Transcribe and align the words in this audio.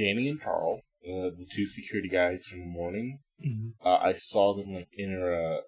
Danny 0.00 0.28
and 0.28 0.40
Carl, 0.40 0.80
uh, 1.06 1.28
the 1.36 1.46
two 1.50 1.66
security 1.66 2.08
guys 2.08 2.46
from 2.46 2.60
the 2.60 2.66
morning, 2.66 3.18
Mhm. 3.44 3.74
uh, 3.84 3.96
I 3.96 4.14
saw 4.14 4.54
them 4.56 4.72
like 4.72 4.88
enter 4.98 5.34
uh, 5.34 5.60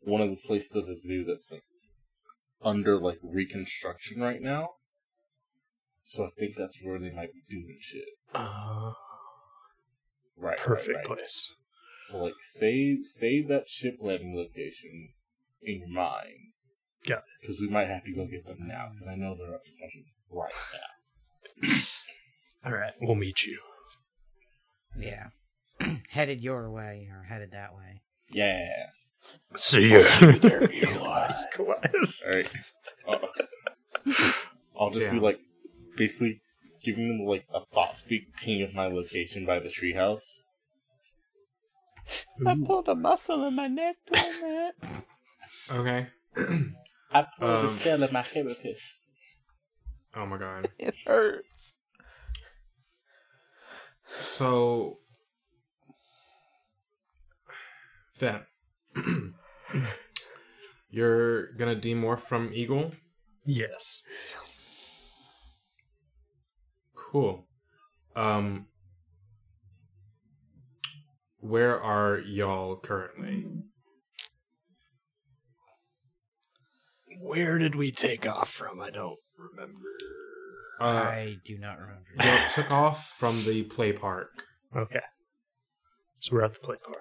one 0.00 0.20
of 0.20 0.30
the 0.30 0.36
places 0.36 0.76
of 0.76 0.86
the 0.86 0.96
zoo 0.96 1.24
that's 1.24 1.50
like 1.50 1.64
under 2.60 3.00
like 3.00 3.18
reconstruction 3.22 4.20
right 4.20 4.40
now. 4.40 4.68
So 6.04 6.24
I 6.24 6.28
think 6.38 6.54
that's 6.56 6.80
where 6.82 6.98
they 6.98 7.10
might 7.10 7.32
be 7.32 7.42
doing 7.48 7.78
shit. 7.80 8.08
Uh, 8.34 8.92
Right. 10.36 10.58
perfect 10.58 10.88
right, 10.88 11.08
right. 11.08 11.18
place. 11.18 11.52
So 12.08 12.18
like 12.18 12.34
save 12.42 13.06
save 13.06 13.48
that 13.48 13.68
ship 13.68 13.96
landing 14.00 14.36
location 14.36 15.14
in 15.62 15.78
your 15.80 15.88
mind. 15.88 16.52
Got 17.06 17.18
it. 17.18 17.24
Because 17.40 17.60
we 17.60 17.68
might 17.68 17.88
have 17.88 18.04
to 18.04 18.12
go 18.12 18.26
get 18.26 18.44
them 18.44 18.66
now. 18.66 18.90
Because 18.92 19.08
I 19.08 19.14
know 19.16 19.34
they're 19.36 19.54
up 19.54 19.64
to 19.64 19.72
something 19.72 20.04
right 20.30 20.52
now. 20.72 20.81
All 22.64 22.72
right, 22.72 22.92
we'll 23.00 23.14
meet 23.16 23.44
you. 23.44 23.58
Yeah. 24.98 25.28
headed 26.10 26.40
your 26.42 26.70
way 26.70 27.08
or 27.12 27.24
headed 27.24 27.50
that 27.52 27.74
way. 27.74 28.00
Yeah. 28.30 28.68
See 29.56 29.90
you. 29.92 30.02
there, 30.38 30.62
Elias. 30.96 31.44
All 31.58 31.74
right. 32.32 32.52
Uh, 33.08 33.18
I'll 34.78 34.90
just 34.90 35.10
be 35.10 35.18
like, 35.20 35.38
basically 35.96 36.40
giving 36.84 37.08
them 37.08 37.26
like 37.26 37.44
a 37.54 37.60
thought 37.60 37.96
speak 37.96 38.34
ping 38.36 38.62
of 38.62 38.74
my 38.74 38.86
location 38.86 39.46
by 39.46 39.58
the 39.60 39.68
treehouse. 39.68 40.40
I 42.46 42.56
pulled 42.66 42.88
a 42.88 42.94
muscle 42.96 43.44
in 43.46 43.54
my 43.54 43.68
neck 43.68 43.96
doing 44.12 44.40
that. 44.40 44.72
Okay. 45.70 46.08
I 47.12 47.24
pulled 47.38 47.50
Um, 47.50 47.66
the 47.68 47.72
scale 47.72 48.02
of 48.02 48.12
my 48.12 48.22
therapist. 48.22 49.02
Oh 50.16 50.26
my 50.26 50.36
god. 50.36 50.68
It 50.78 50.94
hurts. 51.06 51.71
So 54.14 54.98
then 58.18 58.42
you're 60.90 61.52
gonna 61.54 61.74
demorph 61.76 62.20
from 62.20 62.50
eagle. 62.52 62.92
Yes. 63.44 64.02
Cool. 66.94 67.46
Um, 68.14 68.66
where 71.38 71.80
are 71.80 72.18
y'all 72.18 72.76
currently? 72.76 73.46
Where 77.20 77.58
did 77.58 77.74
we 77.74 77.92
take 77.92 78.26
off 78.26 78.50
from? 78.50 78.80
I 78.80 78.90
don't 78.90 79.18
remember. 79.38 79.88
Uh, 80.82 80.84
I 80.84 81.36
do 81.44 81.58
not 81.58 81.78
remember. 81.78 82.02
y'all 82.18 82.50
took 82.52 82.70
off 82.72 83.06
from 83.06 83.44
the 83.44 83.62
play 83.62 83.92
park. 83.92 84.42
Okay. 84.76 84.98
So 86.18 86.34
we're 86.34 86.42
at 86.42 86.54
the 86.54 86.58
play 86.58 86.76
park. 86.84 86.98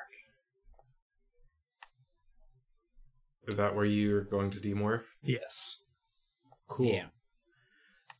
Is 3.47 3.57
that 3.57 3.75
where 3.75 3.85
you're 3.85 4.21
going 4.21 4.51
to 4.51 4.59
demorph? 4.59 5.05
Yes. 5.23 5.77
Cool. 6.67 6.91
Yeah. 6.91 7.07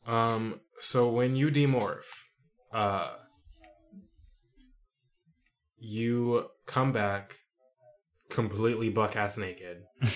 Um, 0.04 0.58
so 0.80 1.08
when 1.08 1.36
you 1.36 1.48
demorph, 1.48 2.10
uh, 2.74 3.12
you 5.78 6.50
come 6.66 6.90
back 6.90 7.36
completely 8.30 8.90
buck 8.90 9.14
ass 9.14 9.38
naked. 9.38 9.84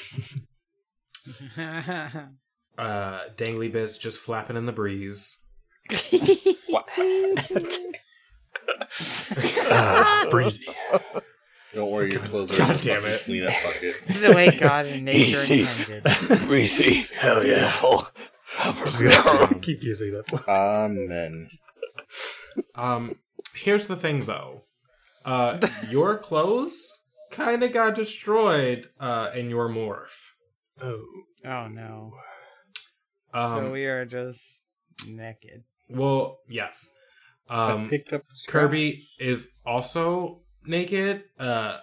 Uh, 2.78 3.20
dangly 3.37 3.72
bits 3.72 3.97
just 3.98 4.19
flapping 4.19 4.56
in 4.56 4.66
the 4.66 4.72
breeze. 4.72 5.38
Ah, 9.70 10.26
breezy. 10.31 10.66
Don't 11.75 11.91
worry, 11.91 12.10
your 12.10 12.20
clothes 12.20 12.53
are 12.53 12.59
God 12.59 12.81
damn 12.81 13.03
fucking 13.03 13.15
it. 13.15 13.20
cleanup 13.22 13.53
bucket. 13.65 13.97
the 14.20 14.32
way 14.32 14.56
God 14.59 14.86
and 14.86 15.04
nature 15.04 15.53
Easy. 15.53 15.60
intended. 15.62 16.38
Greasy. 16.41 17.06
Hell 17.15 17.44
yeah. 17.47 17.54
Beautiful. 17.56 18.03
Hoverboard. 18.56 19.60
Keep 19.62 19.82
using 19.82 20.12
that. 20.12 20.44
Amen. 20.48 21.50
Um, 22.75 23.16
here's 23.54 23.86
the 23.88 23.97
thing 23.97 24.25
though. 24.25 24.62
Uh, 25.25 25.59
your 25.91 26.16
clothes 26.16 27.04
kind 27.31 27.62
of 27.62 27.72
got 27.72 27.94
destroyed, 27.97 28.88
uh, 29.00 29.31
in 29.34 29.50
your 29.50 29.69
morph. 29.69 30.31
Oh. 30.81 31.03
Oh 31.44 31.69
no. 31.69 32.12
Um, 33.34 33.53
so 33.66 33.70
we 33.72 33.84
are 33.87 34.04
just 34.04 34.41
naked. 35.06 35.64
well, 35.88 36.38
yes. 36.48 36.91
Um, 37.48 37.88
picked 37.88 38.12
up 38.12 38.22
Kirby 38.48 39.00
is 39.20 39.48
also 39.64 40.41
naked, 40.64 41.25
uh, 41.38 41.78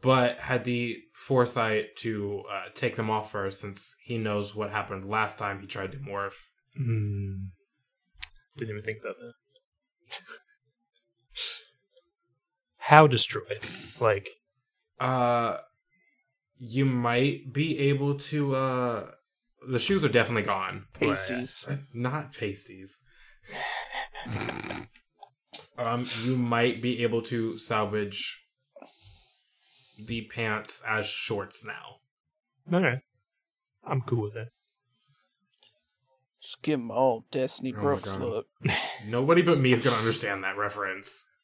but 0.00 0.38
had 0.38 0.64
the 0.64 0.96
foresight 1.12 1.96
to 1.96 2.44
uh, 2.50 2.64
take 2.74 2.96
them 2.96 3.10
off 3.10 3.30
first 3.30 3.60
since 3.60 3.94
he 4.02 4.16
knows 4.16 4.54
what 4.56 4.70
happened 4.70 5.08
last 5.08 5.38
time 5.38 5.60
he 5.60 5.66
tried 5.66 5.92
to 5.92 5.98
morph. 5.98 6.48
Hmm. 6.76 7.34
Didn't 8.56 8.70
even 8.70 8.82
think 8.84 8.98
about 9.02 9.16
that. 9.18 10.18
How 12.78 13.06
destroyed? 13.06 13.66
Like, 14.00 14.28
Uh, 14.98 15.58
you 16.58 16.86
might 16.86 17.52
be 17.52 17.78
able 17.78 18.18
to. 18.18 18.54
Uh, 18.56 19.10
the 19.68 19.78
shoes 19.78 20.04
are 20.04 20.08
definitely 20.08 20.42
gone. 20.42 20.86
Pasties. 20.92 21.68
Not 21.92 22.32
pasties. 22.36 22.98
um, 25.78 26.06
you 26.22 26.36
might 26.36 26.82
be 26.82 27.02
able 27.02 27.22
to 27.22 27.58
salvage 27.58 28.42
the 29.98 30.22
pants 30.22 30.82
as 30.86 31.06
shorts 31.06 31.64
now. 31.64 31.96
alright. 32.74 33.00
I'm 33.84 34.02
cool 34.02 34.22
with 34.22 34.34
that. 34.34 34.48
Just 36.42 36.60
give 36.62 36.78
him 36.80 36.90
all 36.90 37.24
Destiny 37.30 37.72
Oh 37.76 37.80
Brooks 37.80 38.16
look. 38.16 38.46
Nobody 39.06 39.42
but 39.42 39.58
me 39.58 39.72
is 39.72 39.82
gonna 39.82 39.96
understand 39.96 40.44
that 40.44 40.56
reference. 40.56 41.24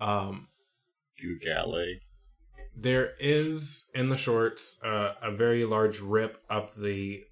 Um, 0.00 0.48
You 1.18 1.38
galley. 1.38 2.00
There 2.76 3.12
is 3.20 3.88
in 3.94 4.08
the 4.08 4.16
shorts 4.16 4.78
uh, 4.84 5.12
a 5.22 5.30
very 5.30 5.64
large 5.64 6.00
rip 6.00 6.38
up 6.50 6.74
the 6.74 7.22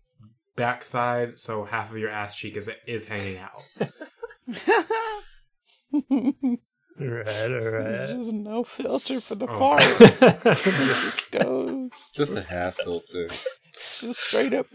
backside, 0.57 1.39
so 1.39 1.65
half 1.65 1.91
of 1.91 1.99
your 1.99 2.11
ass 2.11 2.37
cheek 2.37 2.57
is 2.57 2.71
is 2.87 3.07
hanging 3.07 3.39
out. 3.39 3.63
right, 5.93 6.59
Alright, 7.01 7.25
There's 7.27 7.65
alright. 7.67 7.91
just 8.19 8.33
no 8.33 8.65
filter 8.65 9.21
for 9.21 9.35
the 9.35 9.47
Oh. 9.47 9.77
farts. 9.77 10.23
It 10.47 10.87
just 10.87 11.31
goes. 11.33 12.11
Just 12.15 12.37
a 12.37 12.43
half 12.43 12.77
filter. 12.77 13.29
It's 13.75 14.03
just 14.03 14.21
straight 14.21 14.53
up. 14.53 14.67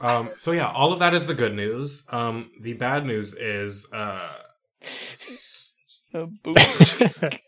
Um, 0.00 0.30
so 0.36 0.52
yeah, 0.52 0.70
all 0.70 0.92
of 0.92 0.98
that 1.00 1.14
is 1.14 1.26
the 1.26 1.34
good 1.34 1.54
news. 1.54 2.04
Um, 2.10 2.50
the 2.60 2.74
bad 2.74 3.04
news 3.06 3.34
is 3.34 3.86
uh, 3.92 4.28
A 6.14 6.26
boot. 6.26 6.56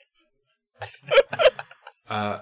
uh, 2.11 2.41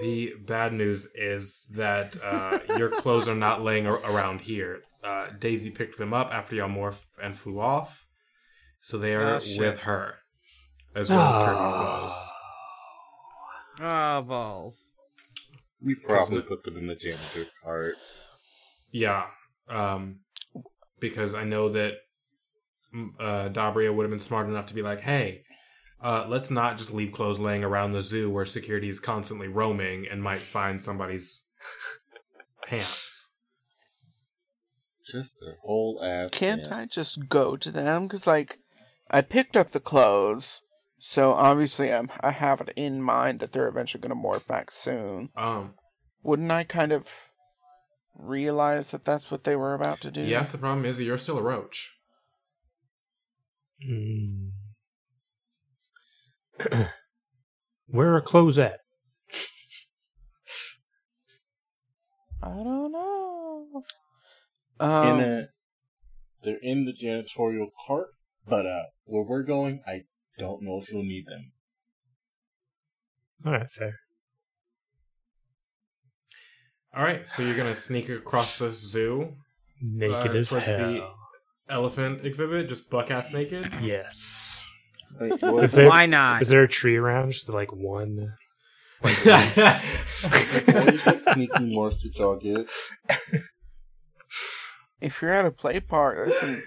the 0.00 0.32
bad 0.46 0.72
news 0.72 1.06
is 1.14 1.66
that 1.74 2.16
uh, 2.22 2.58
your 2.76 2.88
clothes 2.88 3.28
are 3.28 3.34
not 3.34 3.62
laying 3.62 3.86
ar- 3.86 4.04
around 4.04 4.40
here. 4.40 4.80
Uh, 5.02 5.28
Daisy 5.38 5.70
picked 5.70 5.98
them 5.98 6.12
up 6.14 6.30
after 6.32 6.56
y'all 6.56 6.68
morph 6.68 7.04
and 7.22 7.36
flew 7.36 7.60
off, 7.60 8.06
so 8.80 8.96
they 8.98 9.14
are 9.14 9.36
Oh, 9.36 9.58
with 9.58 9.80
her, 9.80 10.14
as 10.94 11.10
well 11.10 11.28
as 11.28 11.36
Kirby's 11.36 11.72
Ah. 11.72 11.78
clothes. 11.78 12.30
Oh 13.80 14.22
balls. 14.22 14.90
We 15.84 15.94
probably 15.96 16.42
put 16.42 16.62
them 16.64 16.76
in 16.78 16.86
the 16.86 16.94
janitor 16.94 17.46
cart. 17.62 17.96
Yeah, 18.92 19.26
um, 19.68 20.20
because 21.00 21.34
I 21.34 21.44
know 21.44 21.68
that 21.70 21.94
mm, 22.94 23.10
uh, 23.18 23.48
Dabria 23.50 23.92
would 23.94 24.04
have 24.04 24.10
been 24.10 24.20
smart 24.20 24.48
enough 24.48 24.66
to 24.66 24.74
be 24.74 24.82
like, 24.82 25.00
"Hey, 25.00 25.42
uh, 26.02 26.26
let's 26.28 26.50
not 26.50 26.78
just 26.78 26.92
leave 26.92 27.12
clothes 27.12 27.40
laying 27.40 27.64
around 27.64 27.90
the 27.90 28.02
zoo 28.02 28.30
where 28.30 28.44
security 28.44 28.88
is 28.88 29.00
constantly 29.00 29.48
roaming 29.48 30.06
and 30.10 30.22
might 30.22 30.40
find 30.40 30.82
somebody's 30.82 31.44
pants." 32.66 33.30
Just 35.06 35.34
their 35.40 35.56
whole 35.62 36.00
ass. 36.02 36.30
Can't 36.30 36.72
I 36.72 36.86
just 36.86 37.28
go 37.28 37.56
to 37.56 37.70
them? 37.70 38.04
Because, 38.04 38.26
like, 38.26 38.58
I 39.10 39.20
picked 39.20 39.56
up 39.56 39.70
the 39.72 39.80
clothes, 39.80 40.62
so 40.98 41.32
obviously 41.32 41.92
I'm, 41.92 42.10
I 42.20 42.30
have 42.30 42.62
it 42.62 42.72
in 42.74 43.02
mind 43.02 43.40
that 43.40 43.52
they're 43.52 43.68
eventually 43.68 44.00
going 44.00 44.18
to 44.18 44.28
morph 44.28 44.46
back 44.46 44.70
soon. 44.70 45.28
Um, 45.36 45.74
Wouldn't 46.22 46.50
I 46.50 46.64
kind 46.64 46.90
of 46.90 47.10
realize 48.14 48.92
that 48.92 49.04
that's 49.04 49.30
what 49.30 49.44
they 49.44 49.56
were 49.56 49.74
about 49.74 50.00
to 50.02 50.10
do? 50.10 50.22
yes, 50.22 50.52
the 50.52 50.58
problem 50.58 50.86
is 50.86 50.96
that 50.96 51.04
you're 51.04 51.18
still 51.18 51.38
a 51.38 51.42
roach. 51.42 51.92
Hmm. 53.84 54.48
Where 57.86 58.14
are 58.14 58.20
clothes 58.20 58.58
at? 58.58 58.80
I 62.42 62.48
don't 62.48 62.92
know. 62.92 63.82
Um, 64.80 65.20
in 65.20 65.20
a, 65.20 65.48
they're 66.42 66.58
in 66.62 66.84
the 66.84 66.92
janitorial 66.92 67.68
cart, 67.86 68.08
but 68.46 68.66
uh, 68.66 68.84
where 69.04 69.22
we're 69.24 69.42
going, 69.44 69.80
I 69.86 70.02
don't 70.38 70.62
know 70.62 70.78
if 70.82 70.90
you'll 70.92 71.04
need 71.04 71.24
them. 71.26 71.52
All 73.46 73.52
right, 73.52 73.70
fair. 73.70 74.00
All 76.96 77.02
right, 77.02 77.26
so 77.28 77.42
you're 77.42 77.56
gonna 77.56 77.74
sneak 77.74 78.08
across 78.08 78.58
the 78.58 78.70
zoo, 78.70 79.34
Naked 79.82 80.30
Uh, 80.30 80.38
as 80.38 80.50
hell. 80.50 80.92
the- 80.92 81.10
elephant 81.68 82.24
exhibit, 82.24 82.68
just 82.68 82.90
buck 82.90 83.10
ass 83.10 83.32
naked. 83.32 83.70
Yes. 83.82 84.62
Like, 85.20 85.40
what- 85.42 85.64
Is 85.64 85.72
there- 85.72 85.88
Why 85.88 86.06
not? 86.06 86.42
Is 86.42 86.48
there 86.48 86.62
a 86.62 86.68
tree 86.68 86.96
around? 86.96 87.32
Just 87.32 87.48
like 87.48 87.72
one. 87.72 88.32
what 89.00 89.12
is 89.12 89.24
that 89.24 91.22
sneaky 91.34 91.64
morse 91.64 92.02
that 92.02 92.16
y'all 92.16 92.36
get? 92.36 92.70
if 95.02 95.20
you're 95.20 95.30
at 95.30 95.44
a 95.44 95.50
play 95.50 95.80
park, 95.80 96.16
there's 96.16 96.38
some. 96.38 96.56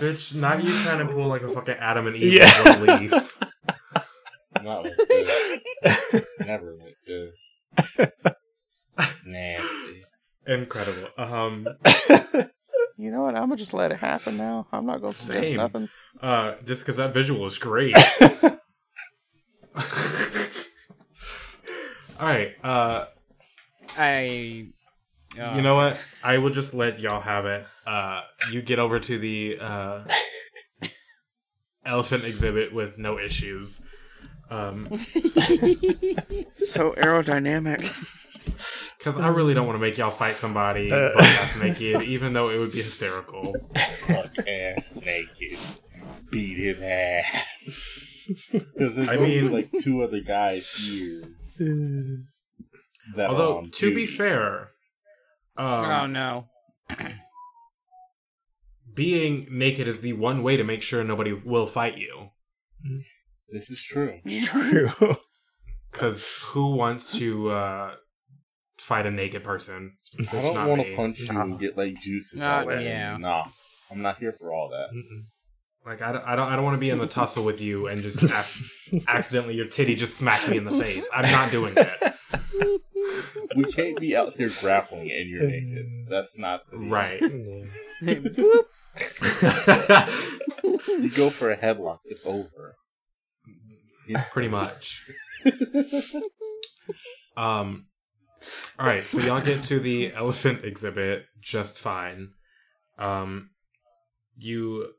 Bitch, 0.00 0.40
not 0.40 0.62
you 0.64 0.72
trying 0.82 1.06
to 1.06 1.12
pull 1.12 1.26
like 1.28 1.42
a 1.42 1.48
fucking 1.50 1.74
Adam 1.74 2.06
and 2.06 2.16
Eve 2.16 2.34
Yeah. 2.34 2.62
with 2.80 2.88
one 2.88 3.00
leaf. 3.00 3.38
Not 4.62 4.84
like 4.84 4.96
this. 5.08 6.24
Never 6.46 6.74
like 6.80 6.96
this. 7.06 7.60
Nasty. 9.24 10.02
Incredible. 10.46 11.08
Um, 11.16 11.68
You 13.02 13.10
know 13.10 13.22
what? 13.22 13.34
I'm 13.34 13.42
gonna 13.46 13.56
just 13.56 13.74
let 13.74 13.90
it 13.90 13.98
happen 13.98 14.36
now. 14.36 14.68
I'm 14.70 14.86
not 14.86 15.00
gonna 15.00 15.12
suggest 15.12 15.48
Same. 15.48 15.56
nothing. 15.56 15.88
uh, 16.20 16.54
just 16.64 16.82
because 16.82 16.94
that 16.98 17.12
visual 17.12 17.44
is 17.46 17.58
great. 17.58 17.96
All 22.20 22.28
right. 22.28 22.52
Uh, 22.62 23.06
I. 23.98 24.68
uh, 25.36 25.52
you 25.56 25.62
know 25.62 25.74
what? 25.74 26.00
I 26.22 26.38
will 26.38 26.50
just 26.50 26.74
let 26.74 27.00
y'all 27.00 27.20
have 27.20 27.44
it. 27.46 27.66
Uh, 27.84 28.20
you 28.52 28.62
get 28.62 28.78
over 28.78 29.00
to 29.00 29.18
the 29.18 29.58
uh, 29.60 30.04
elephant 31.84 32.24
exhibit 32.24 32.72
with 32.72 32.98
no 32.98 33.18
issues. 33.18 33.82
Um, 34.48 34.86
So 36.54 36.92
aerodynamic. 36.92 37.82
Because 39.02 39.16
I 39.16 39.28
really 39.28 39.52
don't 39.52 39.66
want 39.66 39.74
to 39.76 39.80
make 39.80 39.98
y'all 39.98 40.10
fight 40.12 40.36
somebody 40.36 40.92
Uh. 40.92 41.10
butt 41.14 41.24
ass 41.24 41.56
naked, 41.56 42.02
even 42.04 42.32
though 42.34 42.50
it 42.50 42.58
would 42.58 42.70
be 42.72 42.82
hysterical. 42.82 43.54
Fuck 44.06 44.38
ass 44.46 44.94
naked. 45.04 45.58
Beat 46.30 46.56
his 46.58 46.80
ass. 46.80 47.88
Because 48.52 48.94
there's 48.96 49.08
I 49.08 49.16
only, 49.16 49.42
mean- 49.42 49.52
like 49.52 49.70
two 49.80 50.02
other 50.02 50.20
guys 50.20 50.68
here. 50.74 51.22
That 53.16 53.28
Although, 53.30 53.58
on 53.58 53.70
to 53.70 53.94
be 53.94 54.06
fair, 54.06 54.70
um, 55.56 55.84
Oh 55.84 56.06
no. 56.06 56.46
being 58.94 59.46
naked 59.50 59.88
is 59.88 60.00
the 60.00 60.12
one 60.12 60.42
way 60.42 60.56
to 60.56 60.64
make 60.64 60.82
sure 60.82 61.02
nobody 61.02 61.32
will 61.32 61.66
fight 61.66 61.98
you. 61.98 62.30
this 63.50 63.70
is 63.70 63.82
true. 63.82 64.20
True. 64.44 64.90
Because 65.90 66.38
who 66.52 66.74
wants 66.74 67.12
to 67.18 67.50
uh, 67.50 67.94
fight 68.82 69.06
a 69.06 69.10
naked 69.10 69.44
person? 69.44 69.92
I 70.30 70.42
don't 70.42 70.68
want 70.68 70.82
to 70.86 70.96
punch 70.96 71.20
you 71.20 71.28
and 71.40 71.58
get 71.58 71.76
like 71.76 72.00
juices 72.00 72.40
Uh, 72.40 72.50
all 72.50 72.62
over 72.62 72.80
yeah. 72.80 73.14
you. 73.14 73.18
Nah, 73.20 73.44
I'm 73.90 74.02
not 74.02 74.18
here 74.18 74.32
for 74.32 74.52
all 74.52 74.68
that. 74.70 74.88
Mm-mm. 74.94 75.24
Like 75.84 76.00
I 76.02 76.12
don't, 76.12 76.24
I 76.24 76.36
don't, 76.36 76.52
I 76.52 76.56
don't 76.56 76.64
want 76.64 76.76
to 76.76 76.80
be 76.80 76.90
in 76.90 76.98
the 76.98 77.06
tussle 77.08 77.44
with 77.44 77.60
you 77.60 77.88
and 77.88 78.00
just 78.00 78.22
ac- 78.22 79.02
accidentally 79.08 79.54
your 79.54 79.66
titty 79.66 79.96
just 79.96 80.16
smack 80.16 80.48
me 80.48 80.56
in 80.56 80.64
the 80.64 80.70
face. 80.78 81.08
I'm 81.14 81.30
not 81.30 81.50
doing 81.50 81.74
that. 81.74 82.16
We 83.54 83.64
can't 83.64 83.98
be 84.00 84.16
out 84.16 84.34
here 84.36 84.48
grappling 84.60 85.10
and 85.10 85.28
you're 85.28 85.42
naked. 85.42 85.84
That's 86.08 86.38
not 86.38 86.62
the. 86.70 86.78
Right. 86.78 87.20
You 90.88 91.10
go 91.10 91.30
for 91.30 91.50
a 91.50 91.56
headlock, 91.56 91.98
it's 92.04 92.26
over. 92.26 92.76
It's 94.06 94.30
Pretty 94.30 94.48
much. 94.48 95.02
Um. 97.36 97.86
All 98.78 98.86
right, 98.86 99.04
so 99.04 99.20
y'all 99.20 99.40
get 99.40 99.62
to 99.64 99.78
the 99.80 100.12
elephant 100.14 100.64
exhibit 100.64 101.26
just 101.40 101.78
fine. 101.78 102.30
Um, 102.98 103.50
you 104.36 104.92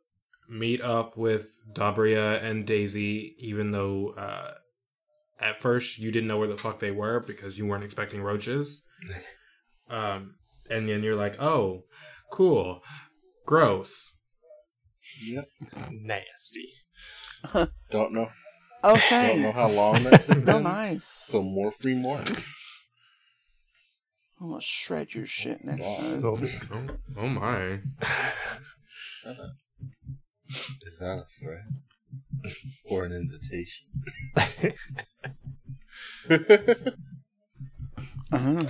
meet 0.49 0.81
up 0.81 1.17
with 1.17 1.57
Dabria 1.73 2.43
and 2.43 2.65
Daisy, 2.65 3.35
even 3.39 3.71
though 3.71 4.09
uh, 4.17 4.51
at 5.39 5.57
first 5.59 5.97
you 5.97 6.11
didn't 6.11 6.27
know 6.27 6.37
where 6.37 6.47
the 6.47 6.57
fuck 6.57 6.79
they 6.79 6.91
were 6.91 7.19
because 7.19 7.57
you 7.57 7.65
weren't 7.65 7.83
expecting 7.83 8.21
roaches. 8.21 8.83
Um, 9.89 10.35
and 10.69 10.87
then 10.87 11.03
you're 11.03 11.17
like, 11.17 11.39
"Oh, 11.41 11.83
cool, 12.31 12.81
gross." 13.45 14.17
Yep. 15.27 15.45
Nasty. 15.91 16.69
Don't 17.91 18.13
know. 18.13 18.29
Okay. 18.85 19.27
Don't 19.27 19.41
know 19.43 19.51
how 19.51 19.69
long 19.69 20.03
that's 20.03 20.27
been. 20.33 20.63
nice. 20.63 21.05
So 21.05 21.41
more 21.43 21.71
free 21.71 21.95
more. 21.95 22.21
I'm 24.41 24.49
gonna 24.49 24.61
shred 24.61 25.13
your 25.13 25.25
shit 25.25 25.63
next 25.63 25.85
time. 25.97 26.23
Oh, 26.25 26.37
Oh, 26.71 26.87
oh 27.17 27.27
my! 27.29 27.79
Is 28.01 29.23
that 29.25 29.37
a, 29.39 29.51
is 30.85 30.99
that 30.99 31.17
a 31.19 31.25
threat? 31.39 31.61
or 32.85 33.05
an 33.05 33.13
invitation? 33.13 33.87
Uh-huh. 38.31 38.63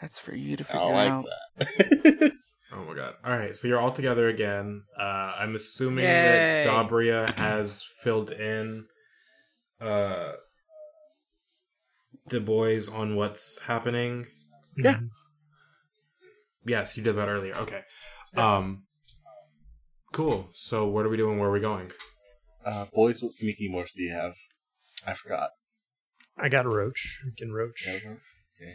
That's 0.00 0.18
for 0.20 0.34
you 0.34 0.56
to 0.56 0.64
figure 0.64 0.80
I 0.80 0.84
like 0.92 1.10
out. 1.10 1.24
that. 1.58 2.32
Oh 2.70 2.84
my 2.84 2.94
god! 2.94 3.14
All 3.24 3.36
right, 3.36 3.56
so 3.56 3.66
you're 3.66 3.80
all 3.80 3.92
together 3.92 4.28
again. 4.28 4.82
Uh, 4.96 5.32
I'm 5.40 5.54
assuming 5.56 6.04
Yay. 6.04 6.64
that 6.64 6.66
Dabria 6.66 7.34
has 7.34 7.82
filled 8.02 8.30
in 8.30 8.84
uh, 9.80 10.32
the 12.26 12.40
boys 12.40 12.90
on 12.90 13.16
what's 13.16 13.58
happening. 13.62 14.26
Yeah. 14.84 15.00
Yes, 16.66 16.96
you 16.96 17.02
did 17.02 17.16
that 17.16 17.28
earlier. 17.28 17.54
Okay. 17.56 17.80
Um. 18.36 18.82
Cool. 20.12 20.48
So, 20.52 20.86
what 20.86 21.06
are 21.06 21.10
we 21.10 21.16
doing? 21.16 21.38
Where 21.38 21.48
are 21.48 21.52
we 21.52 21.60
going? 21.60 21.90
uh, 22.68 22.84
boys, 22.92 23.22
what 23.22 23.32
sneaky 23.32 23.68
morse 23.68 23.92
do 23.94 24.02
you 24.02 24.12
have? 24.12 24.34
I 25.06 25.14
forgot. 25.14 25.50
I 26.36 26.48
got 26.48 26.66
a 26.66 26.68
roach. 26.68 27.20
I 27.26 27.30
can 27.36 27.52
roach. 27.52 27.86
Okay, 27.88 27.96
okay, 27.96 28.74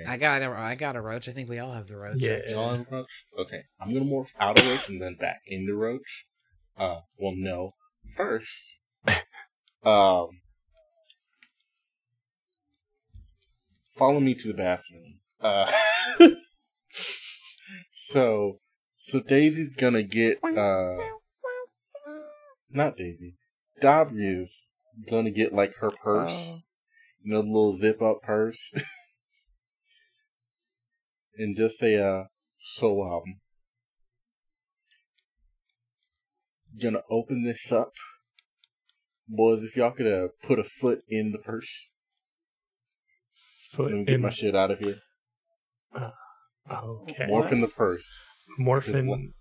okay. 0.00 0.08
I 0.08 0.16
got 0.16 0.42
a, 0.42 0.48
I 0.48 0.74
got 0.74 0.96
a 0.96 1.00
roach. 1.00 1.28
I 1.28 1.32
think 1.32 1.48
we 1.48 1.58
all 1.58 1.72
have 1.72 1.86
the 1.86 1.96
roach. 1.96 2.16
Yeah. 2.20 2.34
actually. 2.34 2.54
Y'all 2.54 2.70
have 2.70 2.86
roach? 2.90 3.06
Okay, 3.38 3.62
I'm 3.80 3.92
gonna 3.92 4.04
morph 4.04 4.30
out 4.40 4.58
of 4.58 4.66
roach 4.66 4.88
and 4.88 5.02
then 5.02 5.16
back 5.16 5.40
into 5.46 5.74
roach. 5.74 6.26
Uh, 6.76 7.00
well, 7.18 7.34
no. 7.36 7.74
First, 8.16 8.76
um, 9.84 10.28
follow 13.96 14.20
me 14.20 14.34
to 14.34 14.48
the 14.48 14.54
bathroom. 14.54 15.20
Uh, 15.40 15.70
so, 17.92 18.56
so 18.96 19.20
Daisy's 19.20 19.74
gonna 19.74 20.02
get 20.02 20.38
uh, 20.42 20.96
not 22.70 22.96
Daisy. 22.96 23.34
Dabria's 23.82 24.66
gonna 25.08 25.30
get 25.30 25.54
like 25.54 25.74
her 25.80 25.90
purse, 25.90 26.32
Oh. 26.34 26.58
you 27.22 27.32
know, 27.32 27.42
the 27.42 27.48
little 27.48 27.76
zip 27.76 28.02
up 28.02 28.22
purse, 28.22 28.72
and 31.36 31.56
just 31.56 31.78
say, 31.78 31.96
uh, 31.96 32.24
so 32.58 33.02
um, 33.02 33.22
gonna 36.82 37.02
open 37.10 37.44
this 37.44 37.70
up, 37.70 37.92
boys. 39.28 39.62
If 39.62 39.76
y'all 39.76 39.92
could 39.92 40.06
uh, 40.12 40.28
put 40.42 40.58
a 40.58 40.64
foot 40.64 41.02
in 41.08 41.30
the 41.32 41.38
purse, 41.38 41.90
Foot 43.70 43.90
let 43.90 43.94
me 43.94 44.04
get 44.04 44.14
in. 44.16 44.20
my 44.22 44.30
shit 44.30 44.56
out 44.56 44.70
of 44.72 44.78
here. 44.80 44.98
Okay. 45.94 47.26
Morph 47.28 47.50
in 47.52 47.60
the 47.60 47.68
purse 47.68 48.14
Morphin. 48.58 49.32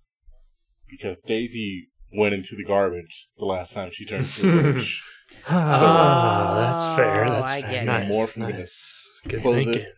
because 0.89 1.21
Daisy 1.23 1.89
went 2.13 2.33
into 2.33 2.55
the 2.55 2.63
garbage 2.63 3.27
the 3.37 3.45
last 3.45 3.73
time 3.73 3.89
she 3.91 4.05
turned 4.05 4.23
into 4.25 4.49
a 4.59 4.63
roach. 4.73 5.03
Ah, 5.49 6.55
that's 6.55 6.95
fair. 6.97 7.25
Oh, 7.25 7.29
That's 7.33 7.51
I 7.51 7.61
fair. 7.61 7.69
get 7.71 7.83
it. 7.83 7.85
nice. 7.85 8.37
More 8.37 8.49
nice. 8.49 9.11
Good 9.27 9.41
Close 9.41 9.55
it. 9.67 9.73
thinking. 9.73 9.91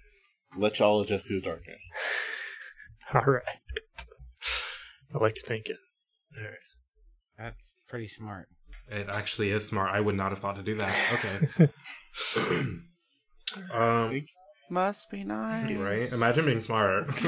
Let 0.58 0.80
y'all 0.80 1.02
adjust 1.02 1.28
to 1.28 1.40
the 1.40 1.46
darkness. 1.46 1.88
All 3.14 3.22
right. 3.22 3.44
I 5.14 5.18
like 5.20 5.36
your 5.36 5.44
thinking. 5.46 5.76
All 6.36 6.44
right. 6.46 6.54
That's 7.38 7.76
pretty 7.88 8.08
smart. 8.08 8.48
It 8.88 9.08
actually 9.08 9.52
is 9.52 9.68
smart. 9.68 9.92
I 9.92 10.00
would 10.00 10.16
not 10.16 10.32
have 10.32 10.40
thought 10.40 10.56
to 10.56 10.64
do 10.64 10.74
that. 10.78 11.48
Okay. 11.60 11.70
um. 13.72 14.26
Must 14.70 15.10
be 15.10 15.24
nice. 15.24 15.76
Right. 15.76 16.14
Imagine 16.14 16.46
being 16.46 16.62
smart. 16.62 17.08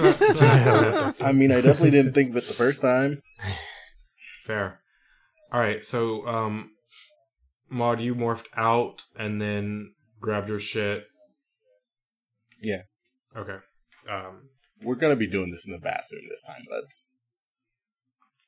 I 1.21 1.31
mean, 1.33 1.51
I 1.51 1.61
definitely 1.61 1.91
didn't 1.91 2.13
think 2.13 2.31
of 2.31 2.37
it 2.37 2.47
the 2.47 2.53
first 2.53 2.81
time. 2.81 3.21
Fair. 4.43 4.81
All 5.51 5.59
right. 5.59 5.83
So, 5.85 6.27
um, 6.27 6.71
Maud, 7.69 7.99
you 7.99 8.13
morphed 8.13 8.47
out 8.55 9.03
and 9.17 9.41
then 9.41 9.93
grabbed 10.19 10.49
your 10.49 10.59
shit. 10.59 11.05
Yeah. 12.61 12.83
Okay. 13.35 13.57
Um, 14.09 14.49
we're 14.83 14.95
gonna 14.95 15.15
be 15.15 15.27
doing 15.27 15.51
this 15.51 15.65
in 15.65 15.71
the 15.71 15.79
bathroom 15.79 16.23
this 16.29 16.43
time, 16.43 16.65
buds. 16.69 17.07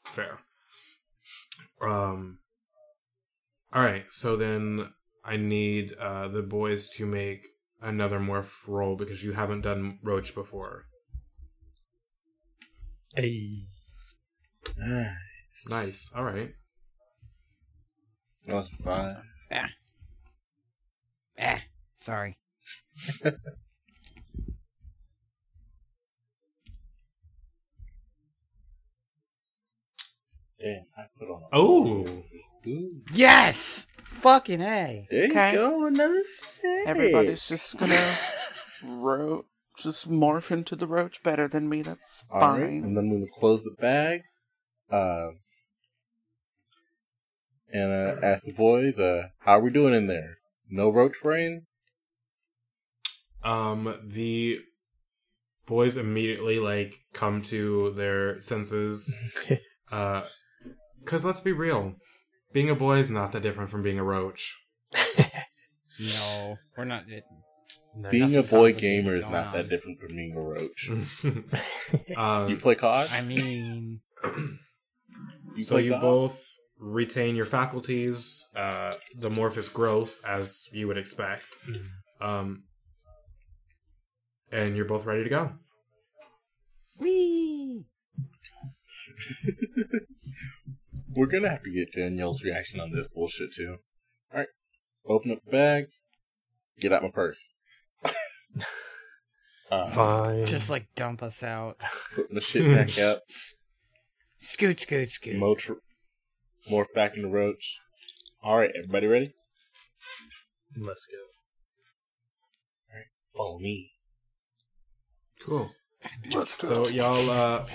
Fair. 0.05 0.39
Um. 1.81 2.39
All 3.73 3.81
right, 3.81 4.05
so 4.12 4.35
then 4.35 4.89
I 5.25 5.38
need 5.38 5.93
uh, 6.00 6.27
the 6.27 6.43
boys 6.43 6.89
to 6.91 7.07
make 7.07 7.47
another 7.84 8.20
morph 8.20 8.68
roll 8.68 8.96
because 8.96 9.24
you 9.24 9.34
haven't 9.34 9.62
done 9.62 10.00
roach 10.02 10.34
before. 10.34 10.86
Hey. 13.16 13.66
Nice. 15.70 16.12
All 16.16 16.24
right. 16.24 16.52
That 18.48 18.56
was 18.56 18.72
a 18.80 18.84
five. 18.84 19.18
Ah, 21.40 21.62
sorry. 21.98 22.38
Damn, 30.60 30.86
I 30.98 31.04
put 31.20 31.30
on. 31.30 31.42
A 31.42 31.48
Oh, 31.52 32.08
Ooh. 32.66 33.02
Yes! 33.13 33.88
Fucking 34.22 34.62
A. 34.62 35.08
There 35.10 35.25
Okay. 35.25 35.51
you 35.51 35.58
go, 35.58 35.86
another 35.88 36.24
six. 36.24 36.63
Everybody's 36.86 37.48
just 37.48 37.77
gonna 37.77 38.15
ro- 38.84 39.46
just 39.77 40.10
morph 40.10 40.51
into 40.51 40.75
the 40.75 40.88
roach 40.88 41.22
better 41.24 41.48
than 41.48 41.67
me. 41.67 41.82
That's 41.82 42.24
All 42.32 42.39
right, 42.39 42.60
fine. 42.62 42.84
and 42.84 42.96
then 42.98 43.10
we'll 43.10 43.27
close 43.27 43.63
the 43.63 43.75
bag. 43.79 44.22
Uh, 44.91 45.29
and 47.72 47.91
uh, 47.91 48.15
ask 48.25 48.46
the 48.46 48.51
boys, 48.53 49.00
uh, 49.00 49.29
how 49.39 49.53
are 49.58 49.62
we 49.62 49.72
doing 49.72 49.93
in 49.93 50.08
there? 50.08 50.38
No 50.70 50.89
roach 50.89 51.15
brain? 51.22 51.65
um, 53.43 53.93
the 54.08 54.60
boys 55.65 55.98
immediately 55.98 56.60
like 56.60 56.96
come 57.13 57.41
to 57.41 57.91
their 57.96 58.41
senses. 58.41 59.13
Uh, 59.91 60.24
cause 61.05 61.24
let's 61.24 61.41
be 61.41 61.51
real, 61.51 61.93
being 62.53 62.69
a 62.69 62.75
boy 62.75 62.98
is 63.00 63.10
not 63.10 63.31
that 63.33 63.41
different 63.41 63.69
from 63.69 63.81
being 63.83 64.00
a 64.00 64.03
roach. 64.03 64.57
No, 66.00 66.57
we're 66.75 66.86
not. 66.86 67.03
It, 67.07 67.24
Being 68.10 68.36
a 68.36 68.41
boy 68.41 68.74
gamer 68.74 69.13
is 69.15 69.29
not 69.29 69.48
on. 69.48 69.53
that 69.53 69.69
different 69.69 70.00
from 70.00 70.15
being 70.15 70.36
a 70.36 70.41
roach. 70.41 70.89
you 72.07 72.17
um, 72.17 72.57
play 72.57 72.74
COD? 72.74 73.10
I 73.12 73.22
mean, 73.22 74.01
You 75.55 75.63
so 75.63 75.77
you 75.77 75.91
COD? 75.91 76.01
both 76.01 76.43
retain 76.79 77.36
your 77.36 77.45
faculties. 77.45 78.43
Uh, 78.55 78.93
the 79.15 79.29
morph 79.29 79.55
is 79.55 79.69
gross, 79.69 80.19
as 80.24 80.67
you 80.74 80.88
would 80.88 80.98
expect. 80.98 81.43
Um, 82.19 82.63
and 84.51 84.75
you're 84.75 84.86
both 84.86 85.05
ready 85.05 85.24
to 85.24 85.29
go. 85.29 85.51
wee. 87.00 87.86
We're 91.15 91.27
gonna 91.27 91.50
have 91.50 91.63
to 91.63 91.72
get 91.72 91.93
Danielle's 91.93 92.43
reaction 92.43 92.79
on 92.79 92.91
this 92.91 93.08
bullshit 93.08 93.53
too. 93.53 93.77
Alright. 94.32 94.48
Open 95.08 95.32
up 95.32 95.41
the 95.41 95.51
bag. 95.51 95.86
Get 96.79 96.91
out 96.91 97.03
my 97.03 97.10
purse. 97.10 97.51
uh, 99.72 99.91
Fine. 99.91 100.46
Just 100.46 100.70
like 100.70 100.88
dump 100.96 101.22
us 101.22 101.43
out. 101.43 101.82
put 102.15 102.32
my 102.32 102.39
shit 102.39 102.74
back 102.74 102.98
up. 103.03 103.22
Scoot, 104.38 104.79
scoot, 104.79 105.12
scoot. 105.12 105.36
Motr- 105.38 105.77
morph 106.70 106.93
back 106.96 107.15
into 107.15 107.29
roach. 107.29 107.77
Alright, 108.43 108.72
everybody 108.75 109.08
ready? 109.08 109.34
Let's 110.75 111.05
go. 111.05 111.17
All 112.91 112.98
right, 112.98 113.05
follow 113.36 113.60
me. 113.60 113.91
Cool. 115.41 115.72
Let's 116.34 116.55
go. 116.55 116.84
So 116.86 116.91
y'all 116.91 117.29
uh, 117.29 117.65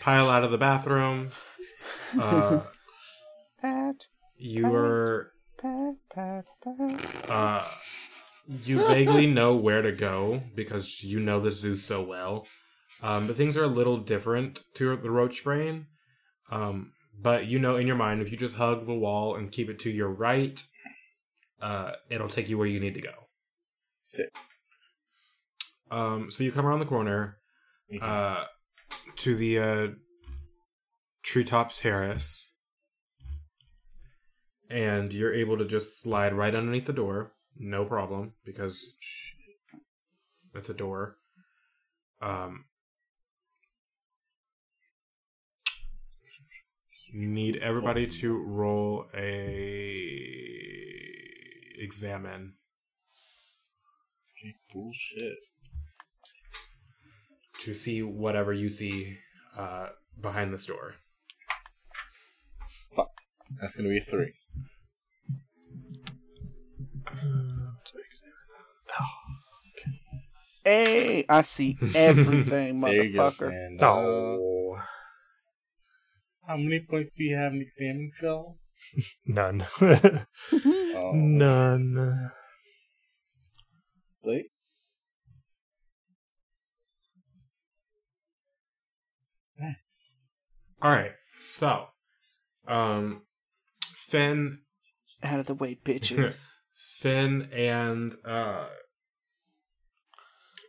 pile 0.00 0.28
out 0.28 0.42
of 0.44 0.50
the 0.50 0.58
bathroom. 0.58 1.28
Uh, 2.18 2.60
Pat, 3.60 4.06
you 4.36 4.74
are 4.74 5.32
pat, 5.58 5.94
pat, 6.14 6.44
pat. 6.62 7.30
uh, 7.30 7.64
you 8.64 8.78
vaguely 8.86 9.26
know 9.38 9.54
where 9.56 9.80
to 9.80 9.92
go 9.92 10.42
because 10.54 11.02
you 11.02 11.18
know 11.20 11.40
the 11.40 11.50
zoo 11.50 11.76
so 11.76 12.02
well. 12.02 12.46
Um, 13.02 13.26
but 13.26 13.36
things 13.36 13.56
are 13.56 13.64
a 13.64 13.68
little 13.68 13.96
different 13.98 14.60
to 14.74 14.96
the 14.96 15.10
roach 15.10 15.44
brain. 15.44 15.86
Um, 16.50 16.92
but 17.20 17.46
you 17.46 17.58
know 17.58 17.76
in 17.76 17.86
your 17.86 17.96
mind 17.96 18.20
if 18.20 18.30
you 18.30 18.36
just 18.36 18.56
hug 18.56 18.86
the 18.86 18.94
wall 18.94 19.34
and 19.34 19.50
keep 19.50 19.70
it 19.70 19.78
to 19.80 19.90
your 19.90 20.10
right, 20.10 20.62
uh, 21.62 21.92
it'll 22.10 22.28
take 22.28 22.48
you 22.48 22.58
where 22.58 22.66
you 22.66 22.80
need 22.80 22.94
to 22.94 23.00
go. 23.02 23.28
Sit. 24.02 24.30
Um, 25.90 26.30
so 26.30 26.44
you 26.44 26.52
come 26.52 26.66
around 26.66 26.80
the 26.80 26.86
corner 26.86 27.38
uh, 28.02 28.44
to 29.16 29.36
the 29.36 29.58
uh, 29.58 29.86
treetops 31.24 31.80
terrace, 31.80 32.52
and 34.70 35.12
you're 35.12 35.34
able 35.34 35.58
to 35.58 35.64
just 35.64 36.00
slide 36.00 36.34
right 36.34 36.54
underneath 36.54 36.86
the 36.86 36.92
door, 36.92 37.32
no 37.56 37.84
problem, 37.84 38.34
because 38.44 38.96
that's 40.52 40.68
a 40.68 40.74
door. 40.74 41.16
Um, 42.22 42.66
need 47.12 47.56
everybody 47.56 48.06
to 48.06 48.36
roll 48.36 49.06
a 49.14 50.20
examine. 51.78 52.54
Okay, 54.38 54.54
bullshit. 54.72 55.38
to 57.60 57.72
see 57.72 58.02
whatever 58.02 58.52
you 58.52 58.68
see 58.68 59.16
uh, 59.56 59.88
behind 60.20 60.52
this 60.52 60.66
door. 60.66 60.96
That's 63.60 63.76
gonna 63.76 63.88
be 63.88 63.98
a 63.98 64.04
three. 64.04 64.32
Hey, 70.64 71.24
I 71.28 71.42
see 71.42 71.78
everything, 71.94 72.80
There 72.84 73.04
you 73.04 73.12
go. 73.12 73.30
motherfucker. 73.30 73.48
And, 73.48 73.80
uh, 73.82 73.86
Oh, 73.86 74.78
how 76.46 76.56
many 76.56 76.80
points 76.80 77.14
do 77.16 77.24
you 77.24 77.36
have 77.36 77.52
in 77.52 77.60
examine, 77.62 78.12
Phil? 78.14 78.56
none. 79.26 79.66
Oh, 80.96 81.10
none. 81.14 82.30
Blake? 84.22 84.50
Nice. 89.58 90.20
All 90.80 90.90
right, 90.90 91.12
so 91.38 91.86
um, 92.68 93.22
Finn, 94.14 94.58
Out 95.24 95.40
of 95.40 95.46
the 95.46 95.54
way, 95.54 95.76
bitches. 95.84 96.46
Finn, 96.72 97.48
and 97.52 98.14
uh, 98.24 98.66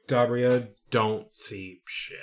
Dabria 0.07 0.69
don't 0.89 1.27
see 1.35 1.81
shit. 1.85 2.17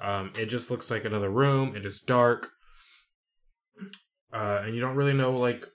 Um, 0.00 0.32
it 0.38 0.46
just 0.46 0.70
looks 0.70 0.90
like 0.90 1.04
another 1.04 1.28
room. 1.28 1.76
It 1.76 1.84
is 1.84 2.00
dark, 2.00 2.52
uh, 4.32 4.62
and 4.64 4.74
you 4.74 4.80
don't 4.80 4.96
really 4.96 5.12
know 5.12 5.36
like 5.36 5.66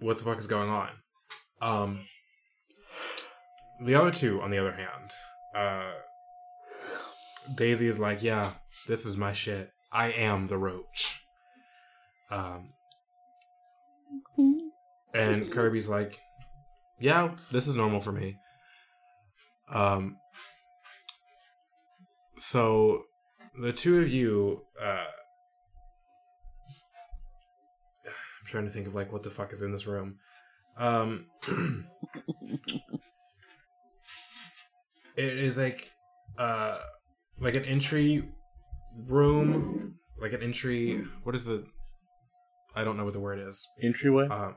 what 0.00 0.18
the 0.18 0.24
fuck 0.24 0.38
is 0.38 0.46
going 0.46 0.68
on. 0.68 0.90
Um, 1.62 2.00
the 3.82 3.94
other 3.94 4.10
two, 4.10 4.42
on 4.42 4.50
the 4.50 4.58
other 4.58 4.72
hand, 4.72 5.10
uh, 5.54 5.92
Daisy 7.54 7.88
is 7.88 7.98
like, 7.98 8.22
"Yeah, 8.22 8.52
this 8.86 9.06
is 9.06 9.16
my 9.16 9.32
shit. 9.32 9.70
I 9.90 10.08
am 10.08 10.48
the 10.48 10.58
roach." 10.58 11.22
Um, 12.30 12.68
and 15.16 15.50
Kirby's 15.50 15.88
like, 15.88 16.20
"Yeah, 17.00 17.36
this 17.50 17.66
is 17.66 17.74
normal 17.74 18.00
for 18.00 18.12
me." 18.12 18.36
Um, 19.68 20.16
so 22.38 23.04
the 23.60 23.72
two 23.72 24.00
of 24.00 24.08
you, 24.08 24.62
uh, 24.80 25.06
I'm 28.06 28.46
trying 28.46 28.64
to 28.64 28.70
think 28.70 28.86
of 28.86 28.94
like 28.94 29.12
what 29.12 29.22
the 29.22 29.30
fuck 29.30 29.52
is 29.52 29.62
in 29.62 29.72
this 29.72 29.86
room. 29.86 30.18
Um, 30.78 31.26
it 35.16 35.38
is 35.38 35.56
like, 35.56 35.90
uh, 36.38 36.78
like 37.40 37.56
an 37.56 37.64
entry 37.64 38.28
room, 39.06 39.94
like 40.20 40.32
an 40.32 40.42
entry. 40.42 41.04
What 41.22 41.34
is 41.34 41.44
the? 41.44 41.64
I 42.74 42.84
don't 42.84 42.98
know 42.98 43.04
what 43.04 43.14
the 43.14 43.20
word 43.20 43.38
is. 43.38 43.66
Entryway? 43.82 44.28
Um, 44.28 44.56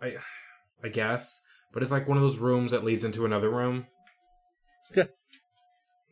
I, 0.00 0.16
I 0.84 0.88
guess, 0.88 1.40
but 1.72 1.82
it's 1.82 1.92
like 1.92 2.08
one 2.08 2.16
of 2.16 2.22
those 2.22 2.38
rooms 2.38 2.70
that 2.70 2.84
leads 2.84 3.04
into 3.04 3.24
another 3.24 3.50
room. 3.50 3.86
Yeah. 4.94 5.04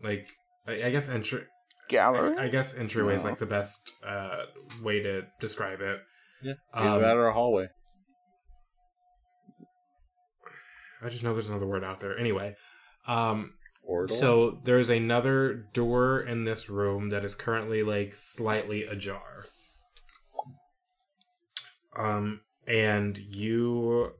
Like, 0.02 0.26
I, 0.66 0.84
I 0.84 0.90
guess 0.90 1.08
entry. 1.08 1.44
Gallery? 1.88 2.36
I, 2.36 2.44
I 2.44 2.48
guess 2.48 2.74
entryway 2.74 3.14
is 3.14 3.24
like 3.24 3.38
the 3.38 3.46
best 3.46 3.92
uh, 4.04 4.46
way 4.82 5.00
to 5.00 5.22
describe 5.40 5.80
it. 5.80 6.00
yeah. 6.42 6.54
um, 6.74 7.00
that 7.00 7.16
or 7.16 7.28
a 7.28 7.32
hallway. 7.32 7.68
I 11.02 11.08
just 11.08 11.22
know 11.22 11.32
there's 11.32 11.48
another 11.48 11.66
word 11.66 11.84
out 11.84 12.00
there. 12.00 12.18
Anyway, 12.18 12.56
um, 13.06 13.52
corridor. 13.86 14.14
So 14.14 14.58
there's 14.64 14.90
another 14.90 15.62
door 15.72 16.20
in 16.20 16.44
this 16.44 16.68
room 16.68 17.10
that 17.10 17.24
is 17.24 17.34
currently 17.34 17.82
like 17.82 18.12
slightly 18.14 18.84
ajar. 18.84 19.46
Um, 21.96 22.40
and 22.66 23.18
you 23.18 24.12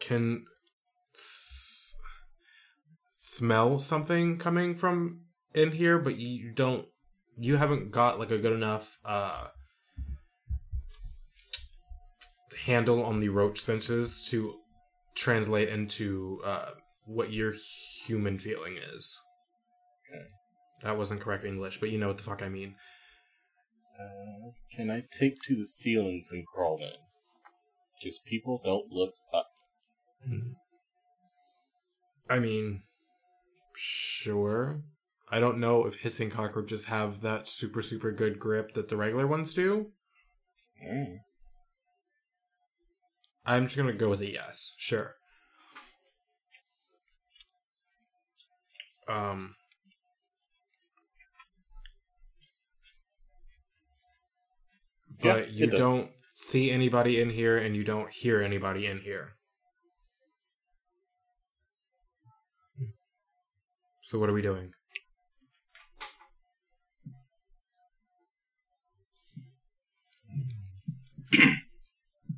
can 0.00 0.44
s- 1.14 1.96
smell 3.08 3.78
something 3.78 4.38
coming 4.38 4.74
from 4.74 5.20
in 5.54 5.72
here, 5.72 5.98
but 5.98 6.16
you 6.16 6.52
don't. 6.52 6.86
You 7.36 7.56
haven't 7.56 7.92
got 7.92 8.18
like 8.18 8.32
a 8.32 8.38
good 8.38 8.52
enough 8.52 8.98
uh 9.04 9.48
handle 12.66 13.04
on 13.04 13.20
the 13.20 13.28
roach 13.28 13.60
senses 13.60 14.22
to 14.30 14.54
translate 15.14 15.68
into 15.68 16.40
uh, 16.44 16.70
what 17.06 17.32
your 17.32 17.54
human 18.04 18.38
feeling 18.38 18.76
is. 18.94 19.20
Okay. 20.06 20.22
That 20.82 20.98
wasn't 20.98 21.20
correct 21.20 21.44
English, 21.44 21.80
but 21.80 21.90
you 21.90 21.98
know 21.98 22.08
what 22.08 22.18
the 22.18 22.24
fuck 22.24 22.42
I 22.42 22.48
mean. 22.48 22.74
Uh, 23.98 24.50
can 24.74 24.90
I 24.90 25.04
take 25.10 25.42
to 25.42 25.56
the 25.56 25.66
ceilings 25.66 26.30
and 26.30 26.46
crawl 26.46 26.78
in? 26.80 26.90
Because 28.00 28.18
people 28.24 28.60
don't 28.64 28.92
look 28.92 29.14
up. 29.34 29.46
I 32.30 32.38
mean, 32.38 32.82
sure. 33.74 34.82
I 35.30 35.40
don't 35.40 35.58
know 35.58 35.84
if 35.86 36.00
hissing 36.00 36.30
cockroaches 36.30 36.86
have 36.86 37.20
that 37.22 37.48
super, 37.48 37.82
super 37.82 38.12
good 38.12 38.38
grip 38.38 38.74
that 38.74 38.88
the 38.88 38.96
regular 38.96 39.26
ones 39.26 39.52
do. 39.54 39.88
Mm. 40.86 41.18
I'm 43.44 43.64
just 43.64 43.76
gonna 43.76 43.92
go 43.92 44.10
with 44.10 44.20
a 44.20 44.30
yes. 44.30 44.74
Sure. 44.78 45.14
Um. 49.08 49.54
But 55.22 55.38
it 55.40 55.48
you 55.50 55.66
does. 55.68 55.78
don't 55.78 56.10
see 56.34 56.70
anybody 56.70 57.20
in 57.20 57.30
here, 57.30 57.58
and 57.58 57.74
you 57.76 57.84
don't 57.84 58.10
hear 58.12 58.40
anybody 58.42 58.86
in 58.86 58.98
here. 58.98 59.34
So 64.02 64.18
what 64.18 64.30
are 64.30 64.32
we 64.32 64.42
doing? 64.42 64.72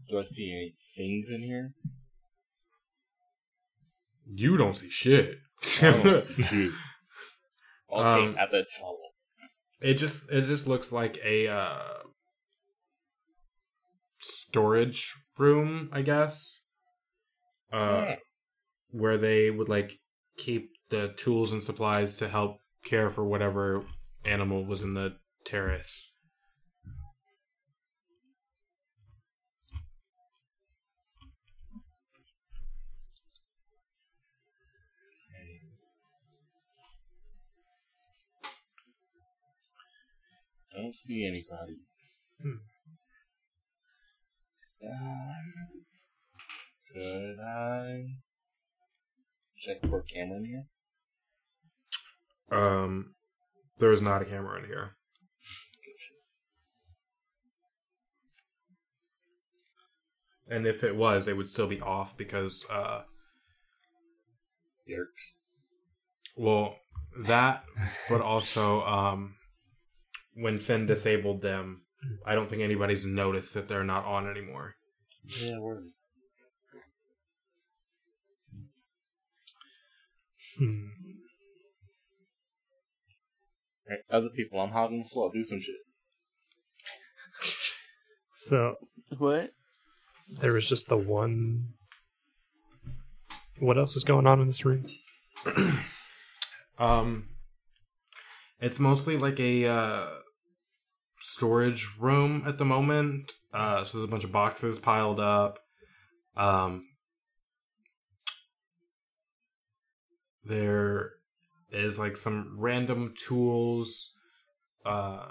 Do 0.09 0.19
I 0.19 0.25
see 0.25 0.51
any 0.53 0.75
things 0.97 1.31
in 1.31 1.43
here? 1.43 1.73
You 4.27 4.57
don't 4.57 4.75
see 4.75 4.91
shit. 4.91 5.39
Oh, 5.83 6.21
shoot. 6.21 6.73
Okay, 7.93 8.27
Um, 8.27 8.37
follow. 8.81 8.97
It 9.81 9.95
just 9.95 10.31
it 10.31 10.47
just 10.47 10.67
looks 10.67 10.91
like 10.93 11.19
a 11.25 11.49
uh 11.49 11.79
storage 14.51 15.15
room, 15.39 15.89
I 15.93 16.03
guess. 16.03 16.63
Uh 17.73 18.05
Hmm. 18.05 18.13
where 18.91 19.17
they 19.17 19.51
would 19.51 19.69
like 19.69 20.01
keep 20.37 20.71
the 20.89 21.13
tools 21.17 21.53
and 21.53 21.63
supplies 21.63 22.17
to 22.19 22.29
help 22.29 22.59
care 22.85 23.11
for 23.11 23.25
whatever 23.25 23.85
animal 24.25 24.65
was 24.65 24.83
in 24.83 24.95
the 24.95 25.17
terrace. 25.45 26.13
I 40.75 40.83
don't 40.83 40.95
see 40.95 41.25
anybody. 41.27 41.79
Hmm. 42.43 42.70
Could 46.93 47.39
I 47.41 48.05
check 49.59 49.81
for 49.89 50.01
a 50.01 50.03
camera 50.03 50.39
in 50.39 50.45
here? 50.45 52.59
Um 52.59 53.15
there's 53.79 54.03
not 54.03 54.23
a 54.23 54.25
camera 54.25 54.59
in 54.59 54.65
here. 54.67 54.97
And 60.49 60.67
if 60.67 60.83
it 60.83 60.97
was, 60.97 61.29
it 61.29 61.37
would 61.37 61.49
still 61.49 61.69
be 61.69 61.81
off 61.81 62.17
because 62.17 62.67
uh 62.71 63.03
Yerks. 64.91 65.37
Well, 66.37 66.77
that, 67.19 67.65
but 68.09 68.21
also 68.21 68.83
um, 68.83 69.37
when 70.35 70.59
Finn 70.59 70.87
disabled 70.87 71.43
them, 71.43 71.83
I 72.27 72.35
don't 72.35 72.49
think 72.49 72.63
anybody's 72.63 73.05
noticed 73.05 73.55
that 73.55 73.69
they're 73.69 73.85
not 73.85 74.05
on 74.05 74.29
anymore. 74.29 74.75
Yeah, 75.25 75.59
word. 75.59 75.85
Hmm. 80.59 80.87
Alright, 83.89 84.05
other 84.11 84.29
people, 84.35 84.61
I'm 84.61 84.71
hogging 84.71 85.03
the 85.03 85.09
floor. 85.09 85.31
Do 85.33 85.43
some 85.45 85.61
shit. 85.61 85.75
So 88.35 88.77
What? 89.19 89.51
there 90.29 90.53
was 90.53 90.69
just 90.69 90.89
the 90.89 90.97
one. 90.97 91.75
What 93.59 93.77
else 93.79 93.97
is 93.97 94.05
going 94.05 94.27
on 94.27 94.41
in 94.41 94.47
this 94.47 94.65
room? 94.65 94.87
Um, 96.79 97.29
it's 98.59 98.81
mostly 98.81 99.19
like 99.19 99.39
a 99.39 99.67
uh, 99.67 100.07
storage 101.21 101.89
room 101.99 102.43
at 102.47 102.59
the 102.59 102.65
moment. 102.65 103.33
Uh, 103.53 103.85
so 103.85 103.99
there's 103.99 104.09
a 104.09 104.11
bunch 104.11 104.25
of 104.25 104.33
boxes 104.33 104.79
piled 104.79 105.21
up. 105.21 105.59
Um, 106.37 106.85
there 110.45 111.13
is 111.71 111.99
like 111.99 112.17
some 112.17 112.57
random 112.59 113.15
tools. 113.17 114.15
Uh, 114.85 115.31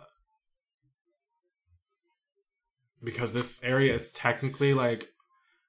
because 3.04 3.34
this 3.34 3.64
area 3.64 3.94
is 3.94 4.12
technically 4.12 4.74
like 4.74 5.10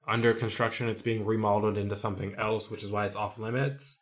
under 0.07 0.35
construction, 0.35 0.89
it's 0.89 1.03
being 1.03 1.25
remodeled 1.25 1.79
into 1.79 1.97
something 1.97 2.35
else, 2.35 2.71
which 2.71 2.83
is 2.83 2.91
why 2.91 3.07
it's 3.07 3.17
off 3.17 3.39
limits. 3.39 4.01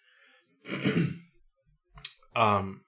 um, 2.37 2.81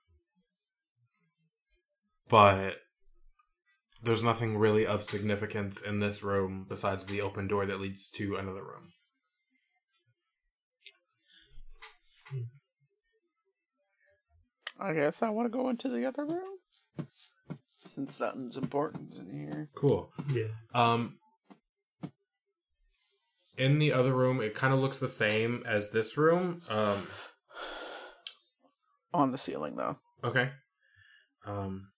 but 2.29 2.77
there's 4.03 4.23
nothing 4.23 4.57
really 4.59 4.87
of 4.87 5.03
significance 5.03 5.81
in 5.83 6.01
this 6.01 6.23
room 6.23 6.67
besides 6.69 7.07
the 7.07 7.21
open 7.21 7.47
door 7.49 7.67
that 7.67 7.81
leads 7.81 8.09
to 8.11 8.37
another 8.37 8.63
room. 8.63 8.93
I 14.79 14.95
guess 14.95 15.23
I 15.23 15.29
want 15.31 15.47
to 15.47 15.57
go 15.57 15.69
into 15.69 15.89
the 15.89 16.07
other 16.07 16.25
room. 16.25 17.07
Since 17.91 18.17
something's 18.17 18.57
important 18.57 19.15
in 19.17 19.27
here. 19.31 19.69
Cool. 19.75 20.11
Yeah. 20.33 20.45
Um, 20.75 21.19
in 23.59 23.79
the 23.79 23.93
other 23.93 24.15
room, 24.15 24.41
it 24.41 24.55
kind 24.55 24.73
of 24.73 24.81
looks 24.81 24.99
the 24.99 25.09
same 25.09 25.65
as 25.67 25.91
this 25.91 26.17
room. 26.17 26.63
Um, 26.71 27.07
On 29.13 29.33
the 29.33 29.39
ceiling, 29.39 29.77
though. 29.77 29.99
okay. 30.25 30.51
Um, 31.45 31.90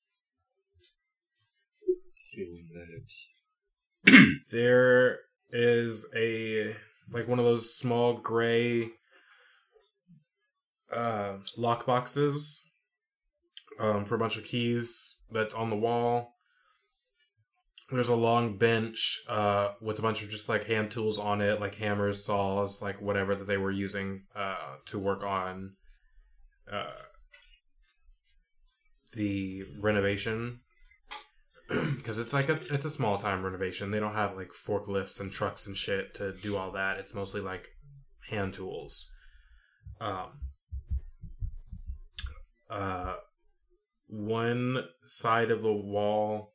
There 4.50 5.18
is 5.50 6.06
a 6.16 6.74
like 7.10 7.28
one 7.28 7.38
of 7.38 7.44
those 7.44 7.74
small 7.74 8.14
gray 8.14 8.88
uh 10.90 11.36
lock 11.56 11.86
boxes 11.86 12.68
um 13.78 14.04
for 14.04 14.14
a 14.14 14.18
bunch 14.18 14.36
of 14.36 14.44
keys 14.44 15.22
that's 15.30 15.54
on 15.54 15.70
the 15.70 15.76
wall. 15.76 16.34
There's 17.90 18.08
a 18.08 18.16
long 18.16 18.56
bench 18.56 19.20
uh 19.28 19.72
with 19.80 19.98
a 19.98 20.02
bunch 20.02 20.22
of 20.22 20.30
just 20.30 20.48
like 20.48 20.64
hand 20.64 20.90
tools 20.90 21.18
on 21.18 21.40
it 21.42 21.60
like 21.60 21.74
hammers 21.74 22.24
saws 22.24 22.80
like 22.80 23.00
whatever 23.00 23.34
that 23.34 23.46
they 23.46 23.58
were 23.58 23.70
using 23.70 24.22
uh 24.34 24.76
to 24.86 24.98
work 24.98 25.22
on 25.22 25.74
uh 26.70 27.02
the 29.14 29.62
renovation 29.82 30.61
because 31.96 32.18
it's 32.18 32.32
like 32.32 32.48
a 32.48 32.58
it's 32.72 32.84
a 32.84 32.90
small 32.90 33.18
time 33.18 33.44
renovation. 33.44 33.90
They 33.90 34.00
don't 34.00 34.14
have 34.14 34.36
like 34.36 34.48
forklifts 34.48 35.20
and 35.20 35.30
trucks 35.30 35.66
and 35.66 35.76
shit 35.76 36.14
to 36.14 36.32
do 36.32 36.56
all 36.56 36.72
that. 36.72 36.98
It's 36.98 37.14
mostly 37.14 37.40
like 37.40 37.68
hand 38.30 38.54
tools. 38.54 39.10
Um. 40.00 40.40
Uh, 42.70 43.16
one 44.06 44.84
side 45.06 45.50
of 45.50 45.60
the 45.60 45.72
wall 45.72 46.54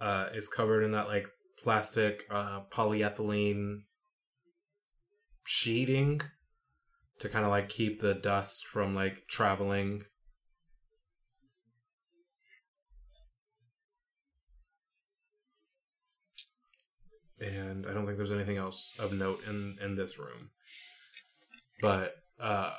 uh, 0.00 0.26
is 0.34 0.46
covered 0.46 0.82
in 0.82 0.92
that 0.92 1.08
like 1.08 1.26
plastic 1.62 2.24
uh, 2.30 2.60
polyethylene 2.70 3.80
sheeting 5.46 6.20
to 7.18 7.28
kind 7.28 7.44
of 7.44 7.50
like 7.50 7.68
keep 7.68 8.00
the 8.00 8.14
dust 8.14 8.66
from 8.66 8.94
like 8.94 9.26
traveling. 9.28 10.04
And 17.40 17.86
I 17.86 17.92
don't 17.92 18.04
think 18.04 18.16
there's 18.16 18.32
anything 18.32 18.56
else 18.56 18.94
of 18.98 19.12
note 19.12 19.40
in 19.48 19.76
in 19.82 19.96
this 19.96 20.18
room. 20.18 20.50
But 21.80 22.14
uh 22.40 22.72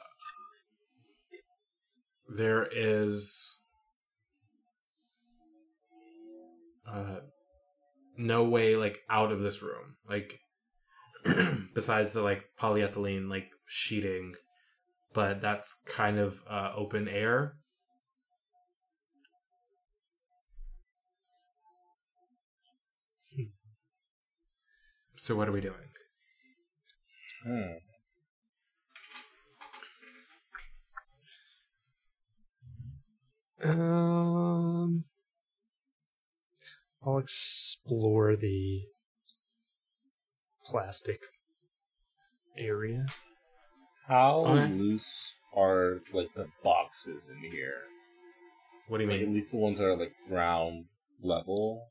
there 2.28 2.67
is 2.72 3.58
uh 6.88 7.19
no 8.17 8.43
way 8.43 8.76
like 8.76 9.00
out 9.10 9.32
of 9.32 9.39
this 9.39 9.62
room. 9.62 9.95
Like 10.08 10.39
besides 11.74 12.13
the 12.13 12.22
like 12.22 12.43
polyethylene 12.60 13.30
like 13.30 13.48
sheeting. 13.65 14.34
But 15.13 15.41
that's 15.41 15.80
kind 15.86 16.19
of 16.19 16.41
uh 16.50 16.72
open 16.76 17.08
air 17.08 17.56
so 25.19 25.36
what 25.36 25.47
are 25.47 25.51
we 25.51 25.62
doing 25.62 25.75
Hmm. 27.43 27.77
Um, 33.63 35.03
I'll 37.05 37.17
explore 37.17 38.36
the 38.36 38.84
plastic 40.65 41.19
area. 42.58 43.05
How 44.08 44.41
Okay. 44.45 44.67
loose 44.73 45.36
are 45.55 45.99
like 46.13 46.34
the 46.36 46.47
boxes 46.63 47.29
in 47.29 47.51
here? 47.51 47.84
what 48.88 48.97
do 48.97 49.03
you 49.03 49.10
Like, 49.12 49.21
at 49.21 49.29
least 49.29 49.51
the 49.51 49.58
ones 49.58 49.77
that 49.77 49.86
are 49.86 49.95
like 49.95 50.13
ground 50.27 50.86
level. 51.21 51.89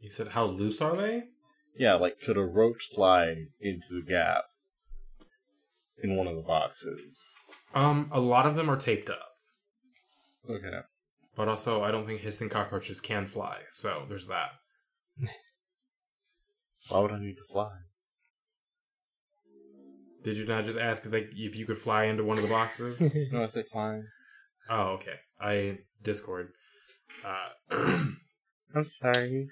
You 0.00 0.10
said 0.10 0.28
how 0.28 0.44
loose 0.44 0.80
are 0.80 0.96
they 0.96 1.24
Yeah, 1.76 1.94
like 1.94 2.20
could 2.20 2.36
a 2.36 2.42
roach 2.44 2.88
slide 2.92 3.36
into 3.60 3.86
the 4.00 4.02
gap 4.06 4.44
in 6.02 6.16
one 6.16 6.26
of 6.26 6.36
the 6.36 6.42
boxes? 6.42 7.18
um 7.74 8.08
a 8.12 8.20
lot 8.20 8.46
of 8.46 8.54
them 8.56 8.68
are 8.70 8.76
taped 8.76 9.10
up 9.10 9.28
Okay. 10.48 10.80
but 11.36 11.46
also 11.48 11.82
i 11.82 11.90
don't 11.90 12.06
think 12.06 12.20
hissing 12.20 12.48
cockroaches 12.48 13.00
can 13.00 13.26
fly 13.26 13.58
so 13.72 14.04
there's 14.08 14.26
that 14.26 14.50
Why 16.88 16.98
would 17.00 17.12
I 17.12 17.20
need 17.20 17.36
to 17.36 17.44
fly? 17.52 17.70
Did 20.24 20.38
you 20.38 20.46
not 20.46 20.64
just 20.64 20.78
ask 20.78 21.04
like 21.12 21.30
if 21.36 21.54
you 21.54 21.66
could 21.66 21.78
fly 21.78 22.04
into 22.04 22.24
one 22.24 22.36
of 22.38 22.42
the 22.42 22.48
boxes? 22.48 23.00
No, 23.32 23.44
I 23.44 23.48
said 23.48 23.66
flying. 23.70 24.04
oh, 24.68 24.82
okay. 24.96 25.14
I 25.40 25.78
Discord. 26.02 26.48
Uh, 27.24 27.50
I'm 28.74 28.84
sorry. 28.84 29.48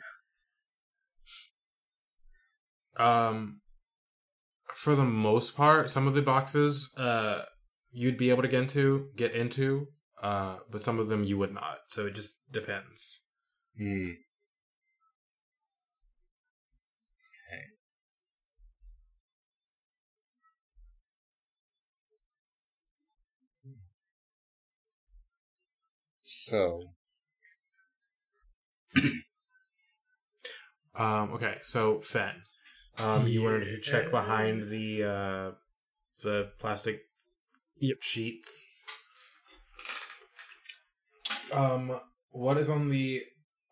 Um, 2.99 3.61
for 4.75 4.95
the 4.95 5.05
most 5.05 5.57
part, 5.57 5.91
some 5.91 6.07
of 6.07 6.15
the 6.15 6.23
boxes 6.23 6.93
uh 6.97 7.43
you'd 7.91 8.19
be 8.19 8.31
able 8.31 8.43
to 8.43 8.49
get 8.49 8.61
into, 8.63 9.09
get 9.17 9.35
into, 9.35 9.89
uh, 10.23 10.59
but 10.71 10.81
some 10.81 10.99
of 10.99 11.09
them 11.09 11.25
you 11.25 11.39
would 11.39 11.53
not. 11.55 11.79
So 11.89 12.07
it 12.07 12.15
just 12.15 12.43
depends. 12.53 13.21
Hmm. 13.79 14.11
Okay. 17.29 17.65
So, 26.25 26.93
Um, 30.99 31.33
okay, 31.35 31.55
so 31.61 32.01
Fen, 32.01 32.43
um, 33.01 33.27
you 33.27 33.43
wanted 33.43 33.65
to 33.67 33.81
check 33.81 34.11
behind 34.11 34.65
the 34.65 35.05
uh 35.05 35.51
the 36.23 36.51
plastic 36.59 37.03
Yep. 37.81 38.03
sheets. 38.03 38.67
Um, 41.53 42.01
what 42.31 42.59
is 42.59 42.69
on 42.69 42.89
the 42.89 43.23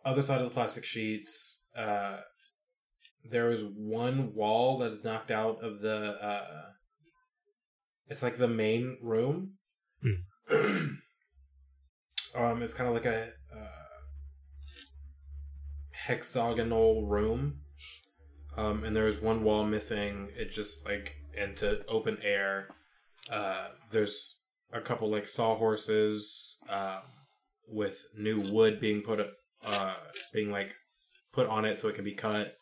other 0.04 0.22
side 0.22 0.40
of 0.40 0.48
the 0.48 0.54
plastic 0.54 0.84
sheets? 0.84 1.64
Uh, 1.76 2.18
there 3.28 3.50
is 3.50 3.64
one 3.64 4.32
wall 4.34 4.78
that 4.78 4.92
is 4.92 5.04
knocked 5.04 5.30
out 5.30 5.62
of 5.62 5.80
the. 5.80 6.12
Uh, 6.22 6.62
it's 8.06 8.22
like 8.22 8.36
the 8.36 8.46
main 8.48 8.96
room. 9.02 9.54
um, 10.52 11.02
it's 12.62 12.74
kind 12.74 12.88
of 12.88 12.94
like 12.94 13.06
a 13.06 13.32
uh, 13.52 14.04
hexagonal 15.90 17.06
room. 17.06 17.62
Um, 18.56 18.84
and 18.84 18.96
there 18.96 19.08
is 19.08 19.20
one 19.20 19.44
wall 19.44 19.64
missing. 19.64 20.28
It 20.36 20.50
just 20.50 20.86
like 20.86 21.16
into 21.36 21.84
open 21.88 22.18
air. 22.22 22.68
Uh, 23.30 23.68
there's 23.90 24.40
a 24.72 24.80
couple 24.80 25.10
like 25.10 25.26
sawhorses 25.26 26.58
um, 26.68 27.02
with 27.68 28.04
new 28.16 28.40
wood 28.40 28.80
being 28.80 29.02
put 29.02 29.20
uh, 29.64 29.94
being 30.32 30.50
like 30.50 30.72
put 31.32 31.46
on 31.48 31.64
it 31.64 31.78
so 31.78 31.88
it 31.88 31.94
can 31.94 32.04
be 32.04 32.14
cut. 32.14 32.54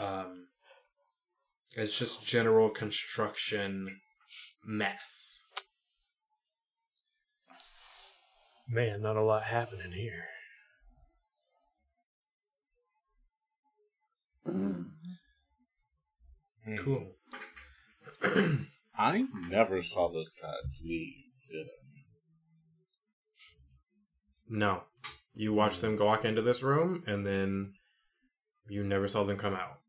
Um, 0.00 0.48
it's 1.76 1.96
just 1.98 2.24
general 2.24 2.70
construction 2.70 4.00
mess. 4.64 5.40
Man, 8.68 9.00
not 9.00 9.16
a 9.16 9.22
lot 9.22 9.44
happening 9.44 9.92
here. 9.92 10.26
Hmm. 14.52 14.82
Cool. 16.78 17.12
I 18.98 19.24
never 19.48 19.82
saw 19.82 20.10
those 20.12 20.30
guys 20.40 20.80
leave. 20.84 21.14
Did 21.50 21.66
I? 21.66 21.88
No. 24.50 24.82
You 25.34 25.54
watched 25.54 25.80
them 25.80 25.96
walk 25.96 26.24
into 26.24 26.42
this 26.42 26.62
room 26.62 27.04
and 27.06 27.24
then 27.24 27.72
you 28.68 28.84
never 28.84 29.08
saw 29.08 29.24
them 29.24 29.36
come 29.38 29.54
out. 29.54 29.80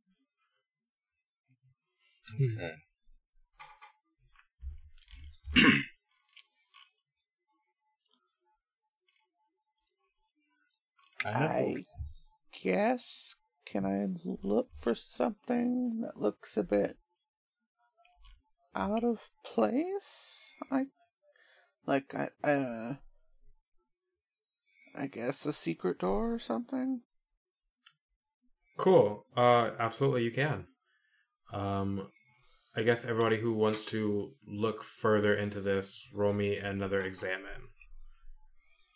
Okay. 2.36 2.74
I 11.26 11.76
guess. 12.62 13.36
Can 13.70 13.86
I 13.86 14.08
look 14.42 14.70
for 14.74 14.96
something 14.96 16.02
that 16.02 16.20
looks 16.20 16.58
a 16.58 16.64
bit 16.64 16.98
out 18.76 19.04
of 19.04 19.30
place? 19.46 20.54
I 20.72 20.86
like 21.86 22.16
I 22.16 22.30
uh 22.44 22.96
I 24.96 25.06
guess 25.06 25.46
a 25.46 25.54
secret 25.54 26.00
door 26.00 26.34
or 26.34 26.40
something. 26.40 27.02
Cool. 28.78 29.28
Uh 29.38 29.70
absolutely 29.78 30.24
you 30.24 30.32
can. 30.32 30.66
Um 31.54 32.08
I 32.76 32.82
guess 32.82 33.06
everybody 33.06 33.40
who 33.40 33.54
wants 33.54 33.86
to 33.86 34.34
look 34.48 34.84
further 34.84 35.36
into 35.36 35.62
this, 35.62 36.08
roll 36.12 36.34
me 36.34 36.58
another 36.58 37.02
examine. 37.02 37.70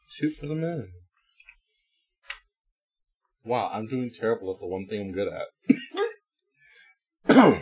shoot 0.09 0.33
for 0.33 0.47
the 0.47 0.55
moon. 0.55 1.02
Wow, 3.45 3.69
I'm 3.73 3.87
doing 3.87 4.09
terrible 4.11 4.53
at 4.53 4.59
the 4.59 4.67
one 4.67 4.87
thing 4.87 5.01
I'm 5.01 5.11
good 5.11 5.27
at. 5.27 5.47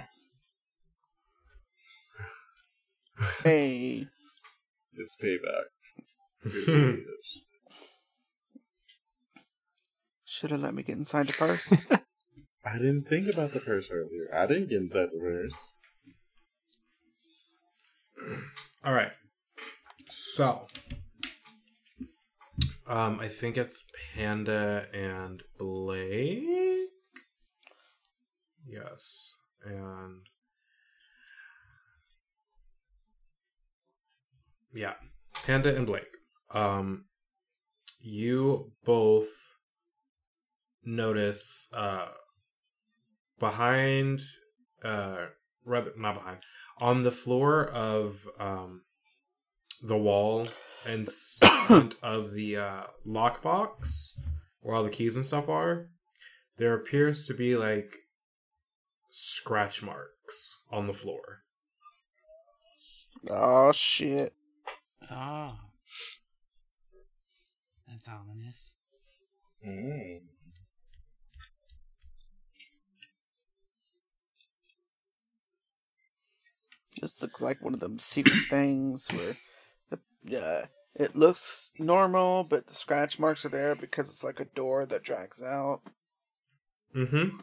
Hey, 3.43 4.03
it's 4.95 5.15
payback. 5.21 5.65
It 6.43 6.67
really 6.67 6.93
is. 7.01 7.41
should 10.25 10.49
have 10.51 10.61
let 10.61 10.73
me 10.73 10.81
get 10.81 10.97
inside 10.97 11.27
the 11.27 11.33
purse. 11.33 11.71
I 12.65 12.77
didn't 12.77 13.07
think 13.07 13.31
about 13.31 13.53
the 13.53 13.59
purse 13.59 13.89
earlier. 13.91 14.33
I 14.33 14.47
didn't 14.47 14.69
get 14.69 14.81
inside 14.81 15.09
the 15.13 15.19
purse. 15.19 15.53
All 18.83 18.93
right. 18.93 19.11
So, 20.09 20.67
um, 22.91 23.19
I 23.21 23.29
think 23.29 23.57
it's 23.57 23.85
Panda 24.13 24.85
and 24.93 25.41
Blake. 25.57 26.89
Yes, 28.67 29.37
and 29.63 30.27
yeah, 34.73 34.93
Panda 35.45 35.73
and 35.73 35.87
Blake. 35.87 36.17
Um, 36.53 37.05
you 38.01 38.73
both 38.83 39.29
notice 40.83 41.69
uh 41.73 42.07
behind, 43.39 44.21
uh, 44.83 45.27
not 45.65 46.15
behind, 46.15 46.39
on 46.81 47.03
the 47.03 47.11
floor 47.11 47.65
of 47.65 48.27
um, 48.37 48.81
the 49.81 49.97
wall 49.97 50.47
in 50.85 51.01
s- 51.01 51.39
front 51.65 51.95
of 52.03 52.31
the 52.31 52.57
uh, 52.57 52.83
lockbox, 53.07 54.11
where 54.59 54.75
all 54.75 54.83
the 54.83 54.89
keys 54.89 55.15
and 55.15 55.25
stuff 55.25 55.49
are, 55.49 55.89
there 56.57 56.73
appears 56.73 57.23
to 57.25 57.33
be 57.33 57.55
like 57.55 57.95
scratch 59.09 59.81
marks 59.83 60.57
on 60.71 60.87
the 60.87 60.93
floor. 60.93 61.43
Oh 63.29 63.71
shit. 63.71 64.33
Oh. 65.09 65.55
That's 67.87 68.07
ominous. 68.07 68.75
Mm. 69.67 70.21
This 77.01 77.21
looks 77.21 77.41
like 77.41 77.63
one 77.63 77.73
of 77.73 77.79
them 77.79 77.99
secret 77.99 78.43
things 78.49 79.07
where 79.11 79.35
the 80.23 80.37
uh, 80.37 80.65
it 80.95 81.15
looks 81.15 81.71
normal, 81.79 82.43
but 82.43 82.67
the 82.67 82.73
scratch 82.73 83.17
marks 83.17 83.45
are 83.45 83.49
there 83.49 83.75
because 83.75 84.09
it's 84.09 84.23
like 84.23 84.39
a 84.39 84.45
door 84.45 84.85
that 84.85 85.03
drags 85.03 85.41
out. 85.41 85.81
Mm-hmm. 86.95 87.37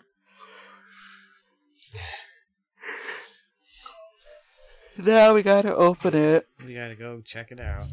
Now 4.98 5.34
we 5.34 5.42
gotta 5.42 5.74
open 5.74 6.14
it. 6.14 6.48
We 6.66 6.74
gotta 6.74 6.96
go 6.96 7.22
check 7.24 7.52
it 7.52 7.60
out. 7.60 7.86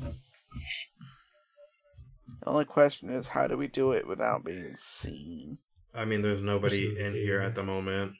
The 2.41 2.49
only 2.49 2.65
question 2.65 3.09
is, 3.09 3.29
how 3.29 3.47
do 3.47 3.57
we 3.57 3.67
do 3.67 3.91
it 3.91 4.07
without 4.07 4.43
being 4.43 4.75
seen? 4.75 5.59
I 5.93 6.03
mean, 6.03 6.21
there's 6.21 6.41
nobody 6.41 6.95
in 6.99 7.13
here 7.13 7.41
at 7.41 7.55
the 7.55 7.63
moment. 7.63 8.13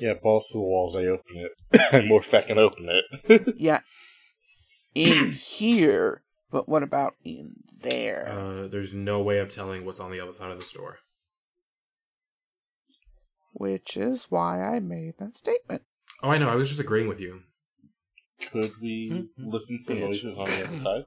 Yeah, 0.00 0.14
balls 0.22 0.48
to 0.48 0.54
the 0.54 0.60
walls. 0.60 0.96
I 0.96 1.06
open 1.06 1.36
it. 1.36 1.52
and 1.92 2.10
Morph 2.10 2.46
can 2.46 2.58
open 2.58 2.88
it. 2.88 3.54
Yeah, 3.56 3.80
in 4.94 5.32
here, 5.32 6.22
but 6.50 6.68
what 6.68 6.82
about 6.82 7.14
in 7.24 7.54
there? 7.80 8.28
Uh, 8.28 8.68
there's 8.68 8.94
no 8.94 9.20
way 9.20 9.38
of 9.38 9.50
telling 9.54 9.84
what's 9.84 10.00
on 10.00 10.10
the 10.10 10.20
other 10.20 10.32
side 10.32 10.50
of 10.50 10.58
the 10.58 10.64
store. 10.66 10.98
Which 13.54 13.96
is 13.96 14.26
why 14.30 14.62
I 14.62 14.80
made 14.80 15.14
that 15.18 15.36
statement. 15.36 15.82
Oh, 16.22 16.30
I 16.30 16.38
know. 16.38 16.48
I 16.48 16.54
was 16.54 16.68
just 16.68 16.80
agreeing 16.80 17.08
with 17.08 17.20
you. 17.20 17.40
Could 18.50 18.72
we 18.80 19.28
listen 19.38 19.82
for 19.86 19.94
noises 19.94 20.38
on 20.38 20.46
the 20.46 20.64
other 20.64 20.78
side? 20.78 21.04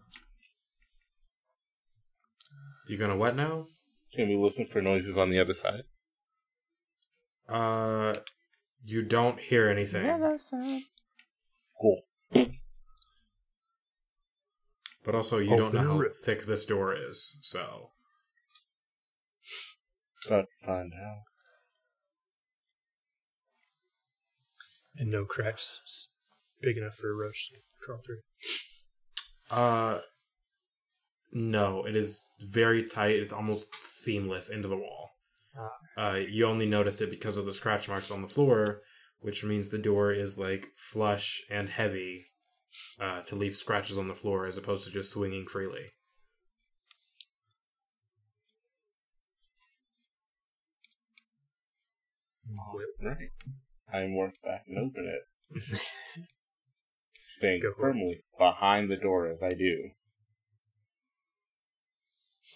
You 2.87 2.97
gonna 2.97 3.17
what 3.17 3.35
now? 3.35 3.65
Can 4.13 4.29
we 4.29 4.37
listen 4.37 4.65
for 4.65 4.81
noises 4.81 5.17
on 5.17 5.29
the 5.31 5.39
other 5.39 5.53
side? 5.53 5.83
Uh, 7.49 8.15
you 8.83 9.01
don't 9.01 9.39
hear 9.39 9.69
anything, 9.69 10.07
Other 10.09 10.37
side. 10.37 10.83
Cool. 11.81 12.01
But 15.05 15.15
also 15.15 15.37
you 15.37 15.55
don't 15.55 15.73
know 15.73 15.81
how 15.81 15.97
roof. 15.97 16.15
thick 16.23 16.45
this 16.45 16.65
door 16.65 16.95
is. 16.95 17.37
So 17.41 17.91
But 20.27 20.45
find 20.63 20.91
out. 20.93 21.23
And 24.97 25.11
no 25.11 25.25
cracks 25.25 26.09
big 26.61 26.77
enough 26.77 26.95
for 26.95 27.11
a 27.11 27.15
roach 27.15 27.49
to 27.49 27.57
crawl 27.85 27.99
through. 28.03 28.21
Uh, 29.51 29.99
no, 31.31 31.85
it 31.85 31.95
is 31.95 32.25
very 32.39 32.87
tight. 32.87 33.17
It's 33.17 33.33
almost 33.33 33.83
seamless 33.83 34.49
into 34.49 34.67
the 34.67 34.77
wall. 34.77 35.11
Uh, 35.97 36.19
you 36.27 36.45
only 36.45 36.65
noticed 36.65 37.01
it 37.01 37.09
because 37.09 37.37
of 37.37 37.45
the 37.45 37.53
scratch 37.53 37.87
marks 37.87 38.11
on 38.11 38.21
the 38.21 38.27
floor, 38.27 38.81
which 39.19 39.43
means 39.43 39.69
the 39.69 39.77
door 39.77 40.11
is 40.11 40.37
like 40.37 40.67
flush 40.75 41.41
and 41.49 41.69
heavy 41.69 42.25
uh, 42.99 43.21
to 43.23 43.35
leave 43.35 43.55
scratches 43.55 43.97
on 43.97 44.07
the 44.07 44.15
floor 44.15 44.45
as 44.45 44.57
opposed 44.57 44.85
to 44.85 44.91
just 44.91 45.11
swinging 45.11 45.45
freely. 45.45 45.85
Right. 53.01 53.29
I 53.93 53.97
morph 54.07 54.41
back 54.43 54.63
and 54.67 54.77
open 54.77 55.05
it. 55.07 55.61
Staying 57.37 57.61
Go 57.61 57.71
for 57.71 57.89
it. 57.89 57.93
firmly 57.93 58.23
behind 58.37 58.89
the 58.89 58.95
door 58.97 59.27
as 59.27 59.43
I 59.43 59.49
do. 59.49 59.89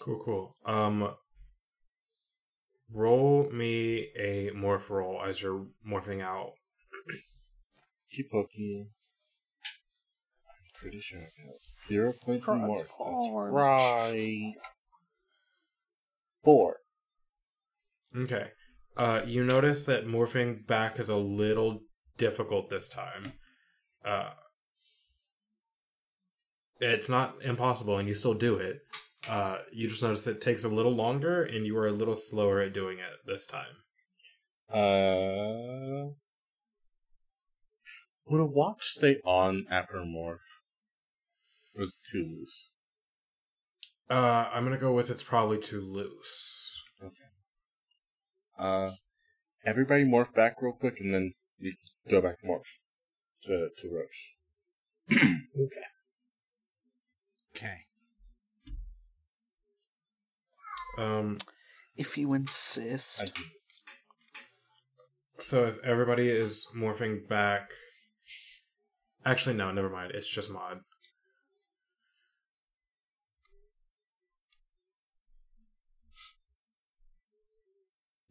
Cool, 0.01 0.19
cool. 0.23 0.55
Um, 0.65 1.13
roll 2.93 3.49
me 3.51 4.07
a 4.17 4.51
morph 4.55 4.89
roll 4.89 5.21
as 5.21 5.41
you're 5.41 5.67
morphing 5.87 6.21
out. 6.21 6.53
Keep 8.11 8.27
looking. 8.33 8.89
I'm 10.79 10.89
pretty 10.89 10.99
sure 11.01 11.19
I 11.19 11.45
got 11.45 11.55
zero 11.87 12.13
points 12.13 12.47
in 12.47 12.61
That's 12.61 12.71
morph. 12.71 12.77
That's 12.77 13.53
right. 13.53 14.53
Four. 16.43 16.77
Okay. 18.15 18.51
Uh, 18.95 19.21
you 19.25 19.43
notice 19.43 19.85
that 19.85 20.07
morphing 20.07 20.65
back 20.65 20.99
is 20.99 21.09
a 21.09 21.15
little 21.15 21.81
difficult 22.17 22.69
this 22.69 22.87
time. 22.87 23.33
Uh, 24.05 24.31
it's 26.79 27.09
not 27.09 27.35
impossible, 27.41 27.97
and 27.97 28.07
you 28.07 28.15
still 28.15 28.33
do 28.33 28.55
it. 28.55 28.79
Uh, 29.29 29.57
you 29.71 29.89
just 29.89 30.01
notice 30.01 30.25
it 30.27 30.41
takes 30.41 30.63
a 30.63 30.69
little 30.69 30.95
longer, 30.95 31.43
and 31.43 31.65
you 31.65 31.77
are 31.77 31.87
a 31.87 31.91
little 31.91 32.15
slower 32.15 32.61
at 32.61 32.73
doing 32.73 32.99
it 32.99 33.25
this 33.25 33.45
time. 33.45 33.75
Uh, 34.71 36.13
would 38.27 38.39
a 38.39 38.45
watch 38.45 38.85
stay 38.85 39.17
on 39.25 39.65
after 39.69 39.97
morph? 39.97 40.37
Or 41.75 41.83
is 41.83 41.99
it 42.03 42.09
too 42.09 42.23
loose? 42.23 42.71
Uh, 44.09 44.49
I'm 44.53 44.63
gonna 44.63 44.77
go 44.77 44.93
with 44.93 45.09
it's 45.09 45.23
probably 45.23 45.59
too 45.59 45.81
loose. 45.81 46.83
Okay. 47.01 47.13
Uh, 48.57 48.91
everybody 49.65 50.03
morph 50.03 50.33
back 50.33 50.61
real 50.61 50.73
quick, 50.73 50.99
and 50.99 51.13
then 51.13 51.33
you 51.59 51.73
go 52.09 52.21
back 52.21 52.39
to 52.41 52.47
morph 52.47 52.63
to 53.43 53.69
to 53.77 53.89
roach. 53.89 54.35
Okay. 55.55 55.85
Okay. 57.55 57.77
Um, 60.97 61.37
If 61.97 62.17
you 62.17 62.33
insist. 62.33 63.21
I 63.21 63.25
do. 63.25 63.43
so 65.39 65.65
if 65.65 65.79
everybody 65.83 66.29
is 66.29 66.67
morphing 66.75 67.27
back, 67.27 67.71
actually 69.25 69.55
no, 69.55 69.71
never 69.71 69.89
mind. 69.89 70.11
It's 70.13 70.29
just 70.29 70.51
mod. 70.51 70.79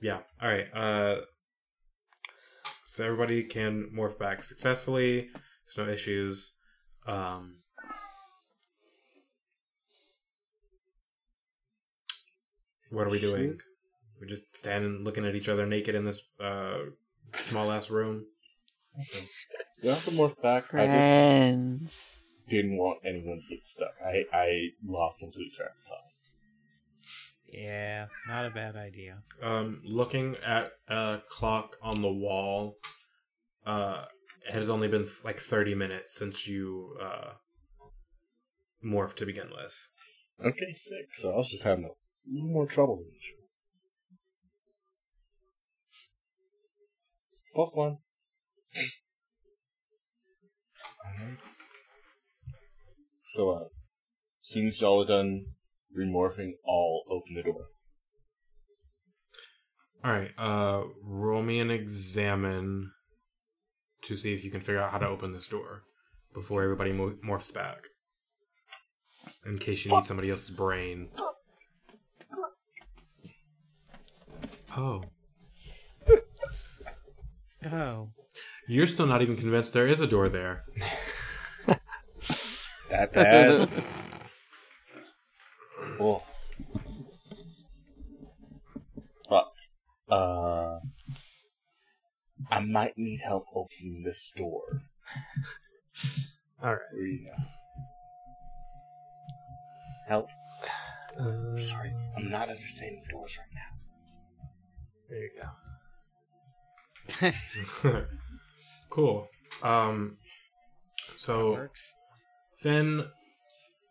Yeah. 0.00 0.18
All 0.40 0.48
right. 0.48 0.66
Uh, 0.74 1.16
so 2.86 3.04
everybody 3.04 3.44
can 3.44 3.90
morph 3.94 4.18
back 4.18 4.42
successfully. 4.42 5.28
There's 5.66 5.86
no 5.86 5.92
issues. 5.92 6.52
Um, 7.06 7.58
what 12.90 13.06
are 13.06 13.10
we 13.10 13.20
doing? 13.20 13.58
We're 14.20 14.26
just 14.26 14.56
standing, 14.56 15.04
looking 15.04 15.24
at 15.26 15.34
each 15.34 15.48
other 15.48 15.66
naked 15.66 15.94
in 15.94 16.04
this 16.04 16.22
uh, 16.40 16.78
small 17.32 17.70
ass 17.70 17.90
room. 17.90 18.24
You 19.80 19.90
have 19.90 20.04
to 20.06 20.10
morph 20.10 20.42
back. 20.42 20.74
I 20.74 20.86
just 20.86 20.90
Friends. 20.90 22.20
didn't 22.48 22.76
want 22.76 22.98
anyone 23.06 23.40
to 23.48 23.54
get 23.54 23.64
stuck. 23.64 23.92
I 24.04 24.24
I 24.36 24.70
lost 24.84 25.20
complete 25.20 25.54
track 25.54 25.70
of 25.70 25.86
time. 25.88 26.07
Yeah, 27.50 28.06
not 28.26 28.44
a 28.44 28.50
bad 28.50 28.76
idea. 28.76 29.22
Um, 29.42 29.80
looking 29.84 30.36
at 30.44 30.72
a 30.88 31.20
clock 31.30 31.76
on 31.82 32.02
the 32.02 32.12
wall, 32.12 32.76
uh, 33.66 34.04
it 34.46 34.52
has 34.52 34.68
only 34.68 34.88
been 34.88 35.06
like 35.24 35.38
30 35.38 35.74
minutes 35.74 36.18
since 36.18 36.46
you 36.46 36.96
uh, 37.02 37.32
morphed 38.84 39.16
to 39.16 39.26
begin 39.26 39.48
with. 39.50 39.88
Okay, 40.44 40.72
sick. 40.72 41.14
So 41.14 41.32
I 41.32 41.36
was 41.36 41.50
just 41.50 41.64
having 41.64 41.84
a 41.84 41.88
little 42.30 42.50
more 42.50 42.66
trouble 42.66 42.96
than 42.96 43.06
usual. 43.06 43.48
False 47.54 47.74
line. 47.74 47.96
Alright. 51.04 51.38
So, 53.24 53.50
uh, 53.50 53.64
as 53.64 53.68
soon 54.42 54.68
as 54.68 54.80
y'all 54.80 55.02
are 55.02 55.06
done 55.06 55.46
remorphing, 55.98 56.52
I'll 56.66 57.02
open 57.10 57.34
the 57.34 57.42
door. 57.42 57.66
All 60.04 60.12
right, 60.12 60.30
uh, 60.38 60.84
roll 61.02 61.42
me 61.42 61.58
an 61.58 61.70
examine 61.70 62.92
to 64.02 64.16
see 64.16 64.32
if 64.32 64.44
you 64.44 64.50
can 64.50 64.60
figure 64.60 64.80
out 64.80 64.92
how 64.92 64.98
to 64.98 65.08
open 65.08 65.32
this 65.32 65.48
door 65.48 65.82
before 66.32 66.62
everybody 66.62 66.92
mo- 66.92 67.16
morphs 67.24 67.52
back. 67.52 67.88
In 69.44 69.58
case 69.58 69.84
you 69.84 69.90
need 69.90 70.04
somebody 70.04 70.30
else's 70.30 70.50
brain. 70.50 71.08
Oh. 74.76 75.02
Oh. 77.72 78.10
You're 78.68 78.86
still 78.86 79.06
not 79.06 79.20
even 79.20 79.34
convinced 79.34 79.72
there 79.72 79.88
is 79.88 79.98
a 79.98 80.06
door 80.06 80.28
there. 80.28 80.62
That 82.90 83.12
bad? 83.12 83.68
oh. 86.00 86.22
Fuck. 89.28 89.52
Uh. 90.08 90.78
I 92.50 92.60
might 92.60 92.96
need 92.96 93.20
help 93.20 93.46
opening 93.54 94.02
this 94.04 94.32
door. 94.36 94.82
All 96.62 96.70
right. 96.70 96.80
Here 96.94 97.06
you 97.06 97.26
go. 97.26 97.34
Help. 100.08 100.28
Uh, 101.18 101.56
Sorry, 101.60 101.92
I'm 102.16 102.30
not 102.30 102.48
understanding 102.48 103.02
doors 103.10 103.38
right 103.38 103.48
now. 103.54 103.70
There 105.10 105.24
you 105.24 105.30
go. 107.82 108.06
cool. 108.90 109.28
Um, 109.62 110.16
so 111.16 111.52
Works. 111.52 111.94
Finn 112.60 113.04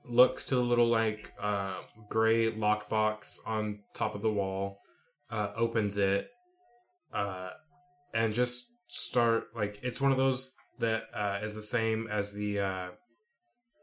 looks 0.09 0.45
to 0.45 0.55
the 0.55 0.61
little 0.61 0.87
like 0.87 1.31
uh, 1.41 1.75
gray 2.09 2.51
lockbox 2.51 3.39
on 3.45 3.79
top 3.93 4.15
of 4.15 4.21
the 4.21 4.31
wall, 4.31 4.79
uh, 5.29 5.51
opens 5.55 5.97
it, 5.97 6.29
uh, 7.13 7.49
and 8.13 8.33
just 8.33 8.65
start 8.87 9.45
like 9.55 9.79
it's 9.83 9.99
one 9.99 10.11
of 10.11 10.17
those 10.17 10.53
that 10.79 11.03
uh, 11.13 11.39
is 11.41 11.55
the 11.55 11.61
same 11.61 12.07
as 12.07 12.33
the 12.33 12.59
uh, 12.59 12.87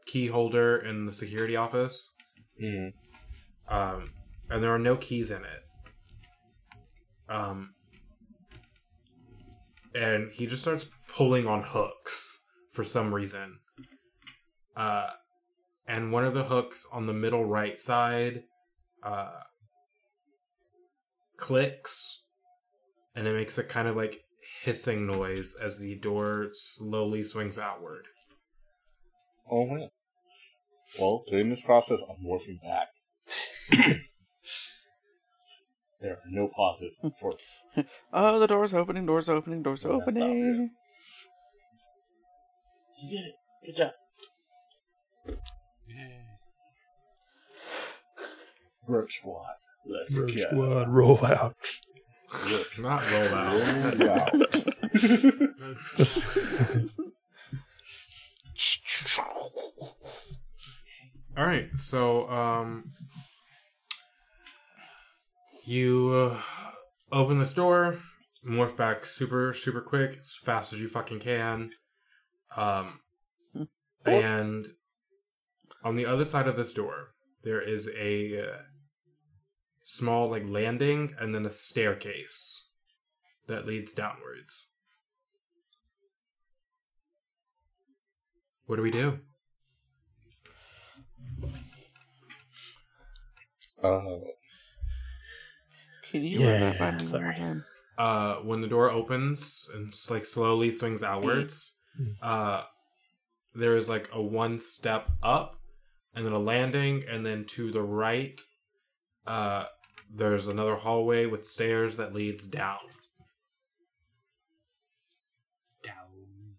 key 0.05 0.27
holder 0.27 0.77
in 0.77 1.05
the 1.05 1.11
security 1.11 1.55
office, 1.55 2.13
Hmm. 2.59 2.87
um, 3.67 4.11
and 4.49 4.63
there 4.63 4.73
are 4.73 4.79
no 4.79 4.95
keys 4.95 5.31
in 5.31 5.43
it. 5.43 5.61
Um, 7.27 7.73
and 9.93 10.31
he 10.31 10.45
just 10.45 10.61
starts 10.61 10.85
pulling 11.07 11.47
on 11.47 11.63
hooks 11.63 12.39
for 12.71 12.83
some 12.83 13.13
reason. 13.13 13.59
Uh, 14.75 15.07
and 15.87 16.11
one 16.11 16.25
of 16.25 16.33
the 16.33 16.45
hooks 16.45 16.85
on 16.91 17.07
the 17.07 17.13
middle 17.13 17.45
right 17.45 17.77
side 17.77 18.43
uh, 19.03 19.41
clicks, 21.37 22.23
and 23.15 23.27
it 23.27 23.33
makes 23.33 23.57
a 23.57 23.63
kind 23.63 23.87
of 23.87 23.95
like 23.95 24.21
hissing 24.63 25.05
noise 25.05 25.55
as 25.61 25.79
the 25.79 25.95
door 25.95 26.49
slowly 26.53 27.23
swings 27.23 27.57
outward. 27.57 28.05
Oh, 29.49 29.65
man. 29.65 29.89
Well, 30.99 31.23
during 31.29 31.49
this 31.49 31.61
process, 31.61 32.01
I'm 32.01 32.23
morphing 32.25 32.61
back. 32.61 32.87
there 36.01 36.11
are 36.13 36.21
no 36.29 36.47
pauses 36.47 36.99
for 37.19 37.31
Oh, 38.13 38.39
the 38.39 38.47
door's 38.47 38.73
opening, 38.73 39.05
door's 39.05 39.29
opening, 39.29 39.61
door's 39.61 39.83
Yeah, 39.83 39.89
stop 39.89 40.01
opening. 40.01 40.71
You 43.03 43.09
did 43.09 43.25
it. 43.27 43.35
Good 43.65 43.77
job. 43.77 43.91
Roach 48.87 49.17
Squad. 49.17 49.55
Let's 49.85 50.15
Roach 50.15 50.35
go. 50.35 50.41
Squad, 50.41 50.89
roll 50.89 51.25
out. 51.25 51.55
Roach 52.51 52.79
Not 52.79 53.11
roll 53.11 53.35
out. 53.35 53.99
Roll 53.99 54.11
out. 54.11 54.33
All 61.37 61.45
right, 61.45 61.67
so 61.75 62.29
um, 62.29 62.93
you 65.65 66.13
uh, 66.13 66.37
open 67.11 67.39
this 67.39 67.53
door, 67.53 67.99
morph 68.47 68.77
back 68.77 69.05
super 69.05 69.51
super 69.53 69.81
quick, 69.81 70.17
as 70.17 70.33
fast 70.41 70.71
as 70.71 70.79
you 70.79 70.87
fucking 70.87 71.19
can, 71.19 71.71
um, 72.55 73.01
and 74.05 74.67
on 75.83 75.97
the 75.97 76.05
other 76.05 76.23
side 76.23 76.47
of 76.47 76.55
this 76.55 76.71
door 76.71 77.09
there 77.43 77.59
is 77.61 77.89
a 77.99 78.39
uh, 78.39 78.59
small 79.85 80.29
like 80.31 80.43
landing 80.47 81.15
and 81.19 81.33
then 81.33 81.45
a 81.45 81.49
staircase 81.51 82.69
that 83.47 83.67
leads 83.67 83.93
downwards. 83.93 84.67
What 88.65 88.77
do 88.77 88.81
we 88.81 88.91
do? 88.91 89.19
Uh, 93.81 94.19
Can 96.01 96.23
you 96.23 96.39
Yeah, 96.39 96.51
run 96.51 96.59
that 96.61 96.77
by 96.79 96.91
me 96.91 97.03
sorry. 97.03 97.35
more 97.39 97.65
uh 97.97 98.35
when 98.37 98.61
the 98.61 98.67
door 98.67 98.89
opens 98.91 99.69
and 99.73 99.87
s- 99.89 100.09
like 100.11 100.25
slowly 100.25 100.71
swings 100.71 101.01
outwards 101.03 101.77
uh 102.21 102.63
there 103.53 103.77
is 103.77 103.87
like 103.89 104.09
a 104.13 104.21
one 104.21 104.59
step 104.59 105.11
up 105.23 105.61
and 106.13 106.25
then 106.25 106.33
a 106.33 106.39
landing 106.39 107.03
and 107.07 107.25
then 107.25 107.45
to 107.45 107.71
the 107.71 107.81
right 107.81 108.41
uh 109.27 109.65
there's 110.13 110.47
another 110.47 110.75
hallway 110.75 111.25
with 111.25 111.45
stairs 111.45 111.97
that 111.97 112.13
leads 112.13 112.47
down 112.47 112.77
Down. 115.83 116.55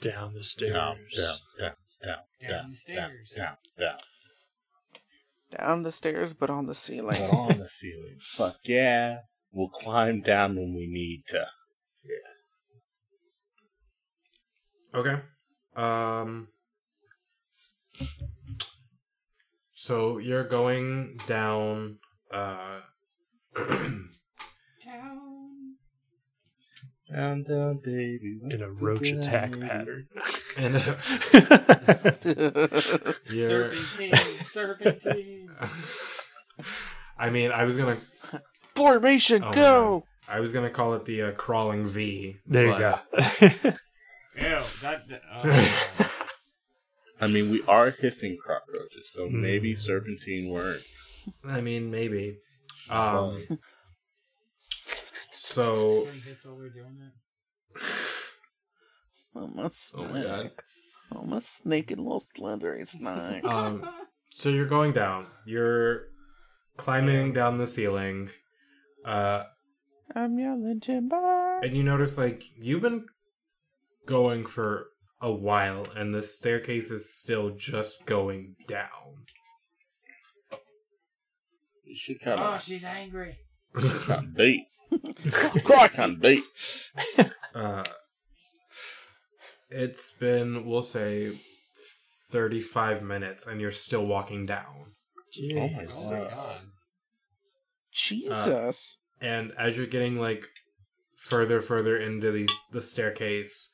Down 0.00 0.32
the 0.34 0.42
stairs. 0.44 0.72
down, 0.72 0.96
down, 1.16 1.36
down, 1.58 1.72
down, 2.02 2.16
Down 2.40 2.50
down, 2.50 2.70
the 2.70 2.76
stairs. 2.76 3.30
down, 3.36 3.56
down, 3.78 3.98
Down 5.56 5.82
the 5.82 5.92
stairs, 5.92 6.34
but 6.34 6.50
on 6.50 6.66
the 6.66 6.74
ceiling. 6.74 7.20
But 7.20 7.30
on 7.36 7.58
the 7.58 7.68
ceiling. 7.68 8.16
Fuck 8.20 8.56
yeah. 8.64 9.18
We'll 9.52 9.68
climb 9.70 10.20
down 10.20 10.56
when 10.56 10.74
we 10.74 10.86
need 10.86 11.22
to. 11.28 11.46
Yeah. 12.04 12.32
Okay 15.00 15.20
um 15.78 16.48
so 19.72 20.18
you're 20.18 20.42
going 20.44 21.16
down 21.28 21.98
uh 22.32 22.80
Down. 24.84 25.74
Down, 27.10 27.42
down, 27.44 27.78
baby. 27.82 28.38
In 28.50 28.60
a 28.62 28.68
roach 28.70 29.00
the 29.10 29.18
attack 29.18 29.52
name? 29.52 29.62
pattern. 29.68 30.06
and 30.58 30.76
uh, 30.76 30.94
you're 33.30 33.72
Serpentine. 33.72 34.44
Serpentine. 34.52 35.48
I 37.18 37.30
mean, 37.30 37.50
I 37.50 37.64
was 37.64 37.76
gonna, 37.76 37.96
Formation, 38.74 39.42
Oh 39.42 39.46
my 39.46 39.52
go! 39.54 40.04
I 40.28 40.40
was 40.40 40.52
gonna 40.52 40.68
call 40.70 40.92
it 40.94 41.04
the 41.06 41.22
uh, 41.22 41.30
crawling 41.32 41.86
V. 41.86 42.36
there 42.46 42.66
you 42.66 42.78
go. 42.78 42.98
Ew, 43.40 43.50
that. 44.82 45.08
that- 45.08 45.22
oh. 45.32 46.10
I 47.20 47.26
mean, 47.26 47.50
we 47.50 47.62
are 47.66 47.90
hissing 47.90 48.38
cockroaches, 48.46 49.10
so 49.12 49.26
Hmm. 49.28 49.40
maybe 49.40 49.74
serpentine 49.74 50.50
work. 50.52 50.78
I 51.44 51.60
mean, 51.60 51.90
maybe. 51.90 52.38
Um, 52.90 53.36
so 54.58 56.02
Is 56.02 56.24
this 56.24 56.44
what 56.44 56.56
we're 56.56 56.68
doing 56.70 56.98
it? 57.00 57.82
Oh, 59.34 59.46
my 59.48 59.68
Oh 59.94 60.04
my 60.04 60.22
God. 60.22 60.40
snake. 60.40 60.62
Oh, 61.14 61.26
my 61.26 61.38
snake 61.40 61.90
and 61.90 62.02
little 62.02 62.20
slendery 62.36 62.86
snake. 62.86 63.44
um, 63.52 63.88
so 64.30 64.48
you're 64.48 64.66
going 64.66 64.92
down. 64.92 65.26
You're 65.46 66.06
climbing 66.76 67.32
down 67.32 67.58
the 67.58 67.66
ceiling, 67.66 68.30
uh, 69.04 69.44
I'm 70.14 70.38
yelling 70.38 70.80
timber. 70.80 71.60
and 71.60 71.76
you 71.76 71.82
notice 71.82 72.16
like 72.16 72.42
you've 72.56 72.82
been 72.82 73.04
going 74.06 74.46
for 74.46 74.86
a 75.20 75.30
while, 75.30 75.86
and 75.96 76.14
the 76.14 76.22
staircase 76.22 76.90
is 76.90 77.12
still 77.12 77.50
just 77.50 78.06
going 78.06 78.54
down. 78.66 79.26
You 81.88 81.96
should 81.96 82.20
kind 82.20 82.38
Oh, 82.40 82.58
she's 82.58 82.84
angry. 82.84 83.36
kind 83.74 84.24
of 84.26 84.34
bait. 84.34 84.66
Crack! 85.64 85.94
Kind 85.94 86.14
of 86.16 86.20
beat. 86.20 86.44
Uh, 87.54 87.82
it's 89.70 90.12
been, 90.12 90.64
we'll 90.66 90.82
say, 90.82 91.30
35 92.30 93.02
minutes, 93.02 93.46
and 93.46 93.60
you're 93.60 93.70
still 93.72 94.04
walking 94.06 94.46
down. 94.46 94.92
Oh 95.54 95.68
my 95.70 95.84
Jeez. 95.84 96.10
god. 96.10 96.60
Jesus. 97.92 98.98
And 99.20 99.52
as 99.58 99.76
you're 99.76 99.86
getting 99.86 100.18
like 100.18 100.46
further, 101.16 101.60
further 101.60 101.96
into 101.96 102.30
these 102.30 102.64
the 102.70 102.82
staircase, 102.82 103.72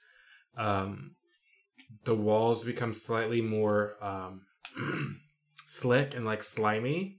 um, 0.57 1.17
the 2.05 2.15
walls 2.15 2.65
become 2.65 2.95
slightly 2.95 3.43
more 3.43 3.97
um, 4.03 4.43
slick 5.67 6.15
and 6.15 6.25
like 6.25 6.43
slimy, 6.43 7.19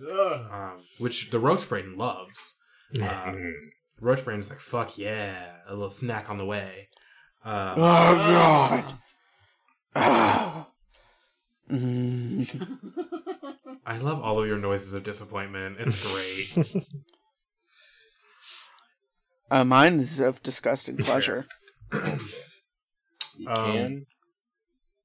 Um, 0.00 0.82
which 0.98 1.30
the 1.30 1.38
roach 1.38 1.68
brain 1.68 1.96
loves. 1.96 2.56
Mm. 2.94 3.52
roach 4.00 4.24
brain 4.24 4.40
is 4.40 4.50
like, 4.50 4.60
"Fuck 4.60 4.96
yeah!" 4.98 5.56
A 5.68 5.74
little 5.74 5.90
snack 5.90 6.30
on 6.30 6.38
the 6.38 6.44
way. 6.44 6.88
Uh, 7.44 7.74
oh, 7.76 8.14
God. 8.16 8.94
Ah. 9.94 10.68
I 13.88 13.98
love 13.98 14.20
all 14.20 14.40
of 14.40 14.46
your 14.46 14.58
noises 14.58 14.92
of 14.94 15.02
disappointment. 15.04 15.76
It's 15.80 16.02
great. 16.54 16.84
Uh, 19.48 19.62
mine 19.62 20.00
is 20.00 20.18
of 20.18 20.42
disgusting 20.42 20.96
pleasure. 20.96 21.46
You 21.92 22.00
Um, 23.48 23.54
can 23.72 24.06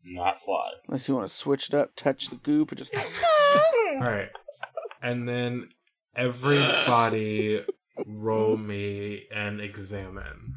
not 0.03 0.41
fly. 0.43 0.71
Unless 0.87 1.07
you 1.07 1.13
want 1.13 1.27
to 1.27 1.33
switch 1.33 1.69
it 1.69 1.75
up, 1.75 1.91
touch 1.95 2.29
the 2.29 2.37
goop, 2.37 2.71
and 2.71 2.77
just. 2.79 2.95
All 2.97 3.99
right, 3.99 4.29
and 5.01 5.27
then 5.27 5.69
everybody 6.15 7.63
roll 8.05 8.57
me 8.57 9.23
and 9.33 9.59
examine 9.61 10.53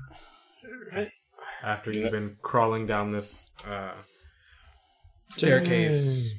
Right. 0.93 1.11
after 1.63 1.93
you've 1.93 2.13
been 2.13 2.37
crawling 2.43 2.87
down 2.87 3.11
this 3.13 3.51
uh, 3.71 3.93
staircase 5.31 6.35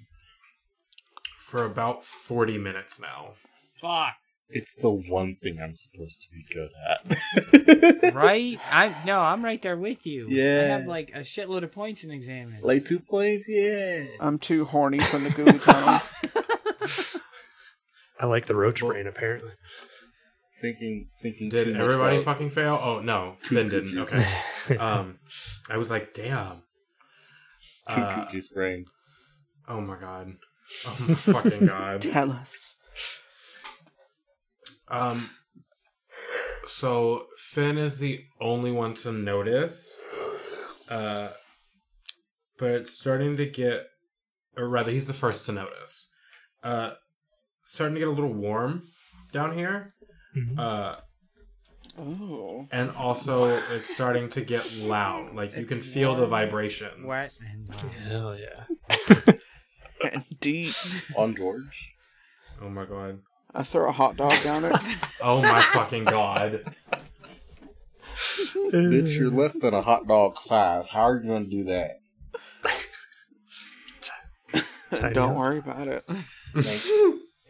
for 1.38 1.64
about 1.66 2.04
forty 2.04 2.58
minutes 2.58 3.00
now. 3.00 3.34
Fuck. 3.80 4.14
It's 4.48 4.76
the 4.76 4.92
one 4.92 5.36
thing 5.36 5.58
I'm 5.62 5.74
supposed 5.76 6.22
to 6.22 6.28
be 6.32 6.46
good 6.54 6.70
at. 6.90 8.14
Right? 8.14 8.60
I 8.72 8.96
no, 9.06 9.20
I'm 9.20 9.44
right 9.44 9.62
there 9.62 9.76
with 9.78 10.06
you. 10.06 10.28
Yeah. 10.30 10.62
I 10.62 10.64
have 10.68 10.86
like 10.86 11.12
a 11.16 11.20
shitload 11.22 11.64
of 11.64 11.72
points 11.72 12.04
in 12.04 12.12
examine. 12.12 12.60
Lay 12.62 12.80
two 12.80 13.00
points, 13.00 13.46
yeah. 13.50 14.06
I'm 14.20 14.38
too 14.38 14.64
horny 14.66 15.00
from 15.00 15.24
the 15.24 15.32
gooey 15.32 15.58
tunnel. 15.60 16.00
I 18.26 18.28
like 18.28 18.48
the 18.48 18.56
roach 18.56 18.82
brain, 18.82 19.06
apparently. 19.08 19.52
Thinking, 20.62 21.10
thinking. 21.22 21.50
Did 21.50 21.66
too 21.66 21.72
much 21.74 21.82
everybody 21.82 22.16
about- 22.16 22.26
fucking 22.26 22.50
fail? 22.50 22.80
Oh 22.82 23.00
no, 23.00 23.36
Finn 23.40 23.68
didn't. 23.68 23.94
cookies. 23.94 24.14
Okay. 24.66 24.78
Um, 24.80 25.20
I 25.70 25.78
was 25.78 25.92
like, 25.92 26.14
damn. 26.16 26.64
Two 27.88 28.02
Uh, 28.02 28.16
cookies 28.26 28.50
brain. 28.50 28.86
oh 29.68 29.80
my 29.82 29.96
god. 30.00 30.34
Oh 30.88 30.98
my 31.08 31.14
fucking 31.14 31.66
god. 31.76 32.02
Tell 32.02 32.32
us. 32.32 32.78
Um. 34.88 35.30
So 36.66 37.26
Finn 37.38 37.78
is 37.78 38.00
the 38.00 38.24
only 38.42 38.72
one 38.72 38.96
to 38.96 39.12
notice, 39.12 40.02
uh, 40.90 41.28
but 42.58 42.72
it's 42.72 42.92
starting 43.00 43.38
to 43.38 43.46
get, 43.46 43.86
or 44.58 44.68
rather, 44.68 44.92
he's 44.92 45.06
the 45.08 45.14
first 45.14 45.46
to 45.46 45.52
notice. 45.52 46.10
Uh, 46.64 46.94
starting 47.66 47.96
to 47.96 48.00
get 48.00 48.08
a 48.08 48.12
little 48.12 48.34
warm 48.34 48.84
down 49.32 49.58
here. 49.58 49.94
Mhm. 50.36 50.58
Uh, 50.60 50.96
Oh. 51.98 52.68
and 52.74 52.92
also 52.92 53.46
it's 53.72 53.94
starting 53.94 54.28
to 54.30 54.42
get 54.42 54.76
loud. 54.80 55.34
Like 55.34 55.56
you 55.56 55.64
can 55.66 55.80
feel 55.82 56.14
the 56.16 56.26
vibrations. 56.28 57.06
Wet 57.06 57.30
and 57.50 57.70
uh, 57.74 57.78
Hell 58.10 58.38
yeah. 58.38 59.34
And 60.14 60.24
deep. 60.42 60.74
On 61.16 61.34
George. 61.36 61.94
Oh 62.62 62.70
my 62.70 62.86
god. 62.86 63.20
I 63.54 63.64
throw 63.64 63.88
a 63.88 63.94
hot 63.94 64.18
dog 64.18 64.34
down 64.44 64.66
it. 64.66 64.76
Oh 65.22 65.42
my 65.42 65.62
fucking 65.62 66.04
god. 66.06 66.66
Bitch, 68.74 69.18
you're 69.18 69.32
less 69.32 69.58
than 69.58 69.74
a 69.74 69.82
hot 69.82 70.06
dog 70.08 70.38
size. 70.40 70.90
How 70.90 71.04
are 71.08 71.22
you 71.22 71.28
going 71.28 71.46
to 71.46 71.50
do 71.50 71.64
that? 71.66 72.02
Don't 75.14 75.32
up. 75.32 75.36
worry 75.38 75.60
about 75.60 75.88
it. 75.88 76.04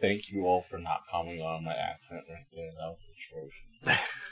Thank, 0.00 0.22
thank 0.22 0.32
you 0.32 0.46
all 0.46 0.62
for 0.62 0.78
not 0.78 1.02
commenting 1.10 1.42
on 1.42 1.64
my 1.64 1.74
accent 1.74 2.22
right 2.28 2.46
there. 2.54 2.70
That 2.78 2.88
was 2.88 3.08
atrocious. 3.16 4.12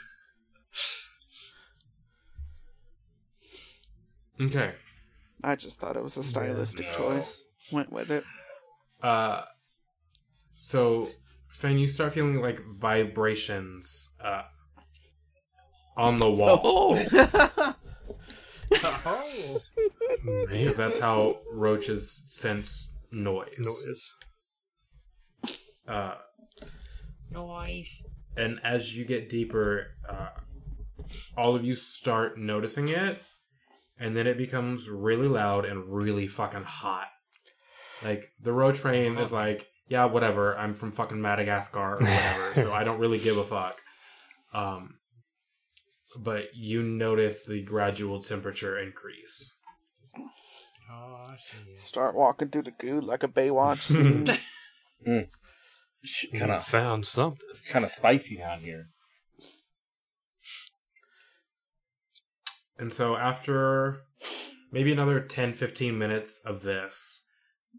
Okay. 4.41 4.73
I 5.43 5.55
just 5.55 5.79
thought 5.79 5.95
it 5.95 6.03
was 6.03 6.17
a 6.17 6.23
stylistic 6.23 6.87
no. 6.87 6.97
choice. 6.97 7.45
Went 7.71 7.91
with 7.91 8.11
it. 8.11 8.23
Uh, 9.01 9.43
so 10.59 11.09
Finn, 11.49 11.77
you 11.77 11.87
start 11.87 12.13
feeling 12.13 12.41
like 12.41 12.61
vibrations 12.73 14.15
uh, 14.23 14.43
on 15.95 16.19
the 16.19 16.29
wall 16.29 16.59
Oh. 16.63 17.75
oh. 19.05 19.61
Because 20.49 20.77
that's 20.77 20.99
how 20.99 21.37
roaches 21.51 22.23
sense 22.25 22.91
noise. 23.11 23.47
noise. 23.57 24.11
Uh, 25.87 26.15
noise. 27.31 28.01
and 28.35 28.59
as 28.63 28.95
you 28.95 29.05
get 29.05 29.29
deeper, 29.29 29.87
uh, 30.09 30.29
all 31.37 31.55
of 31.55 31.63
you 31.63 31.75
start 31.75 32.37
noticing 32.37 32.87
it, 32.87 33.21
and 33.99 34.15
then 34.15 34.27
it 34.27 34.37
becomes 34.37 34.89
really 34.89 35.27
loud 35.27 35.65
and 35.65 35.85
really 35.87 36.27
fucking 36.27 36.63
hot. 36.63 37.07
Like 38.03 38.25
the 38.41 38.51
roach 38.51 38.81
brain 38.81 39.17
is 39.17 39.31
like, 39.31 39.67
yeah, 39.87 40.05
whatever. 40.05 40.57
I'm 40.57 40.73
from 40.73 40.91
fucking 40.91 41.21
Madagascar 41.21 41.93
or 41.93 41.97
whatever, 41.97 42.51
so 42.55 42.73
I 42.73 42.83
don't 42.83 42.99
really 42.99 43.19
give 43.19 43.37
a 43.37 43.43
fuck. 43.43 43.77
Um, 44.53 44.95
but 46.17 46.55
you 46.55 46.81
notice 46.81 47.45
the 47.45 47.61
gradual 47.63 48.21
temperature 48.21 48.77
increase. 48.79 49.55
Oh. 50.91 51.35
Start 51.75 52.15
walking 52.15 52.49
through 52.49 52.63
the 52.63 52.71
goo 52.71 53.01
like 53.01 53.23
a 53.23 53.27
Baywatch 53.27 53.81
scene. 53.81 54.27
Kind 56.37 56.51
of, 56.51 56.63
found 56.63 57.05
something. 57.05 57.47
kind 57.69 57.85
of 57.85 57.91
spicy 57.91 58.37
down 58.37 58.59
here. 58.59 58.89
And 62.77 62.91
so 62.91 63.15
after 63.15 64.01
maybe 64.71 64.91
another 64.91 65.19
10, 65.21 65.53
15 65.53 65.97
minutes 65.97 66.41
of 66.45 66.61
this, 66.61 67.25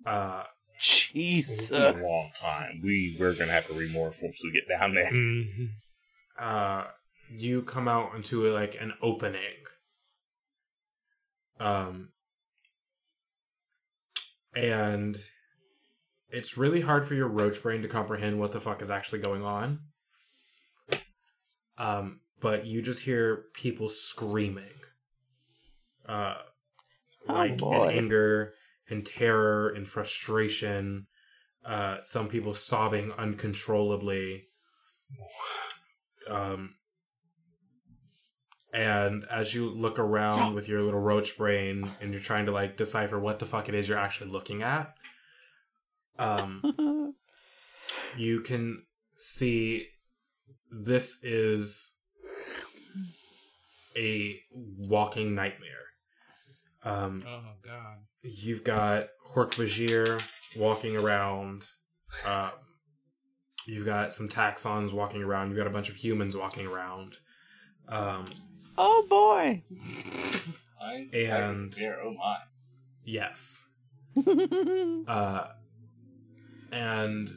uh, 0.07 0.45
It's 0.74 1.11
a 1.11 1.12
Jesus. 1.12 1.70
long 1.70 2.31
time. 2.41 2.81
We 2.83 3.16
we're 3.20 3.35
gonna 3.39 3.53
have 3.53 3.66
to 3.66 3.72
remorph 3.74 4.22
once 4.22 4.39
we 4.43 4.53
get 4.53 4.68
down 4.68 4.95
there. 4.95 5.11
Mhm. 5.11 5.68
uh, 6.39 6.91
you 7.31 7.62
come 7.62 7.89
out 7.89 8.14
into 8.14 8.47
like 8.53 8.74
an 8.81 8.93
opening. 9.03 9.64
Um, 11.59 12.12
and 14.55 15.16
it's 16.37 16.59
really 16.59 16.82
hard 16.82 17.09
for 17.09 17.14
your 17.14 17.28
roach 17.28 17.62
brain 17.62 17.80
to 17.80 17.89
comprehend 17.89 18.39
what 18.39 18.53
the 18.53 18.61
fuck 18.61 18.82
is 18.82 18.91
actually 18.91 19.20
going 19.20 19.43
on. 19.43 19.80
Um, 21.78 22.20
but 22.41 22.66
you 22.66 22.82
just 22.82 23.03
hear 23.03 23.45
people 23.55 23.89
screaming, 23.89 24.76
uh, 26.07 26.34
Oh, 27.28 27.32
like 27.34 27.57
boy. 27.57 27.89
in 27.89 27.99
anger 27.99 28.53
and 28.91 29.05
terror 29.05 29.70
and 29.70 29.89
frustration. 29.89 31.07
Uh, 31.64 32.03
some 32.03 32.28
people 32.28 32.53
sobbing 32.53 33.12
uncontrollably. 33.12 34.45
Um, 36.28 36.74
and 38.74 39.24
as 39.30 39.55
you 39.55 39.70
look 39.70 39.99
around 39.99 40.55
with 40.55 40.68
your 40.68 40.82
little 40.82 41.01
roach 41.01 41.39
brain 41.39 41.91
and 42.03 42.12
you're 42.12 42.22
trying 42.22 42.45
to 42.47 42.53
like 42.53 42.76
decipher 42.76 43.18
what 43.18 43.39
the 43.39 43.47
fuck 43.47 43.68
it 43.70 43.74
is 43.74 43.89
you're 43.89 43.99
actually 43.99 44.30
looking 44.30 44.62
at, 44.62 44.95
um, 46.18 47.14
you 48.16 48.40
can 48.40 48.82
see 49.16 49.86
this 50.70 51.22
is 51.22 51.92
a 53.96 54.38
walking 54.52 55.34
nightmare. 55.34 55.70
Um, 56.84 57.24
Oh 57.26 57.42
god. 57.64 57.98
you've 58.22 58.62
got 58.64 59.08
Hork-Bajir 59.34 60.22
walking 60.56 60.96
around. 60.96 61.64
Um, 62.24 62.50
you've 63.66 63.86
got 63.86 64.12
some 64.12 64.28
Taxxons 64.28 64.92
walking 64.92 65.22
around. 65.22 65.48
You've 65.48 65.56
got 65.58 65.66
a 65.66 65.70
bunch 65.70 65.88
of 65.88 65.96
humans 65.96 66.36
walking 66.36 66.66
around. 66.66 67.16
Um, 67.88 68.24
oh 68.78 69.06
boy. 69.08 69.62
And- 71.12 71.74
oh 72.02 72.12
my. 72.14 72.36
yes. 73.04 73.64
Uh, 75.08 75.48
and 76.72 77.30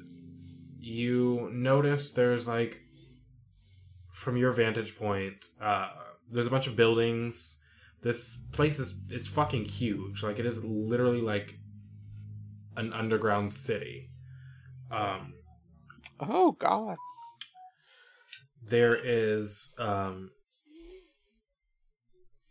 you 0.80 1.49
notice 1.51 2.11
there's 2.11 2.47
like, 2.47 2.82
from 4.11 4.38
your 4.38 4.51
vantage 4.51 4.97
point, 4.97 5.45
uh, 5.61 5.89
there's 6.30 6.47
a 6.47 6.49
bunch 6.51 6.67
of 6.67 6.75
buildings. 6.75 7.57
This 8.01 8.38
place 8.51 8.80
is 8.80 8.95
is 9.09 9.27
fucking 9.27 9.65
huge. 9.65 10.23
Like 10.23 10.39
it 10.39 10.45
is 10.45 10.63
literally 10.63 11.21
like 11.21 11.55
an 12.77 12.93
underground 12.93 13.51
city. 13.51 14.09
Um, 14.91 15.34
oh 16.19 16.53
god. 16.53 16.97
there 18.65 18.95
is 18.95 19.73
um, 19.80 20.32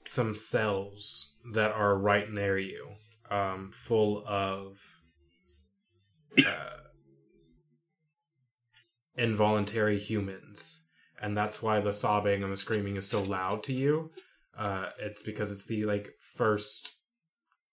some 0.04 0.36
cells 0.36 1.36
that 1.52 1.72
are 1.72 1.96
right 1.96 2.30
near 2.30 2.58
you, 2.58 2.88
um, 3.30 3.70
full 3.72 4.24
of 4.26 4.97
uh, 6.38 6.76
involuntary 9.16 9.98
humans, 9.98 10.86
and 11.20 11.36
that's 11.36 11.62
why 11.62 11.80
the 11.80 11.92
sobbing 11.92 12.42
and 12.42 12.52
the 12.52 12.56
screaming 12.56 12.96
is 12.96 13.08
so 13.08 13.22
loud 13.22 13.62
to 13.64 13.72
you. 13.72 14.10
Uh, 14.56 14.90
it's 15.00 15.22
because 15.22 15.50
it's 15.50 15.66
the 15.66 15.84
like 15.84 16.10
first 16.18 16.96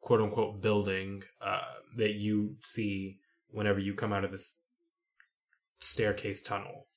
quote 0.02 0.22
unquote 0.22 0.62
building 0.62 1.24
uh, 1.42 1.62
that 1.96 2.14
you 2.14 2.56
see 2.62 3.20
whenever 3.50 3.80
you 3.80 3.94
come 3.94 4.14
out 4.14 4.24
of 4.24 4.32
this 4.32 4.62
staircase 5.80 6.42
tunnel. 6.42 6.88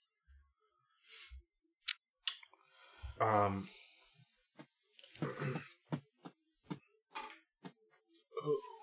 Um. 3.21 3.69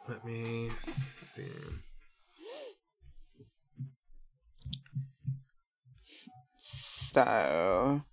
Let 0.07 0.23
me 0.23 0.69
see. 0.79 1.49
So, 7.15 8.03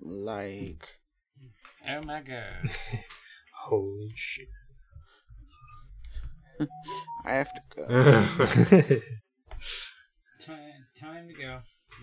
like, 0.00 0.86
Oh 1.88 2.00
my 2.02 2.20
god. 2.20 2.70
Holy 3.56 4.12
shit. 4.14 4.46
I 7.24 7.32
have 7.32 7.52
to 7.52 7.60
go. 7.74 7.86
time, 10.46 10.60
time 11.00 11.26
to 11.26 11.34
go. 11.34 11.58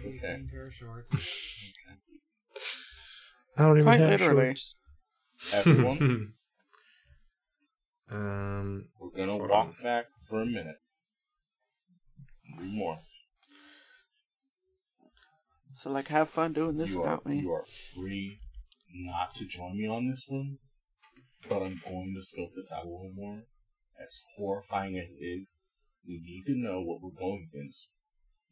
Okay. 0.05 0.41
Pair 0.51 0.67
of 0.67 0.73
shorts. 0.73 1.15
I 3.57 3.61
don't 3.61 3.77
even 3.77 3.85
Quite 3.85 4.01
have 4.01 4.09
literally. 4.09 4.45
shorts. 4.47 4.75
Everyone, 5.53 6.33
um. 8.11 8.85
we're 8.99 9.11
gonna 9.15 9.37
walk 9.37 9.49
on. 9.51 9.75
back 9.81 10.07
for 10.27 10.41
a 10.41 10.45
minute. 10.45 10.75
Do 12.59 12.65
more. 12.65 12.97
So, 15.73 15.91
like, 15.91 16.07
have 16.09 16.29
fun 16.29 16.53
doing 16.53 16.77
this 16.77 16.91
you 16.91 16.99
are, 16.99 17.01
without 17.01 17.25
me. 17.25 17.39
You 17.39 17.51
are 17.51 17.65
free 17.65 18.39
not 18.93 19.33
to 19.35 19.45
join 19.45 19.77
me 19.77 19.87
on 19.87 20.09
this 20.09 20.25
one, 20.27 20.59
but 21.49 21.63
I'm 21.63 21.81
going 21.83 22.13
to 22.15 22.21
scope 22.25 22.51
this 22.55 22.71
out 22.71 22.85
a 22.85 22.87
little 22.87 23.11
more. 23.15 23.43
As 24.01 24.21
horrifying 24.37 24.97
as 24.97 25.11
it 25.11 25.23
is, 25.23 25.49
we 26.07 26.21
need 26.23 26.43
to 26.47 26.57
know 26.57 26.81
what 26.81 27.01
we're 27.01 27.17
going 27.17 27.49
against 27.51 27.87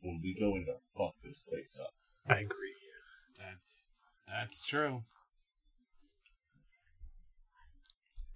when 0.02 0.20
we 0.24 0.36
go 0.40 0.56
in 0.56 0.66
to 0.66 0.76
fuck 0.98 1.14
this 1.24 1.40
place 1.40 1.80
up. 1.80 1.94
I 2.28 2.40
agree. 2.40 2.76
That's 3.38 3.88
that's 4.28 4.66
true. 4.66 5.04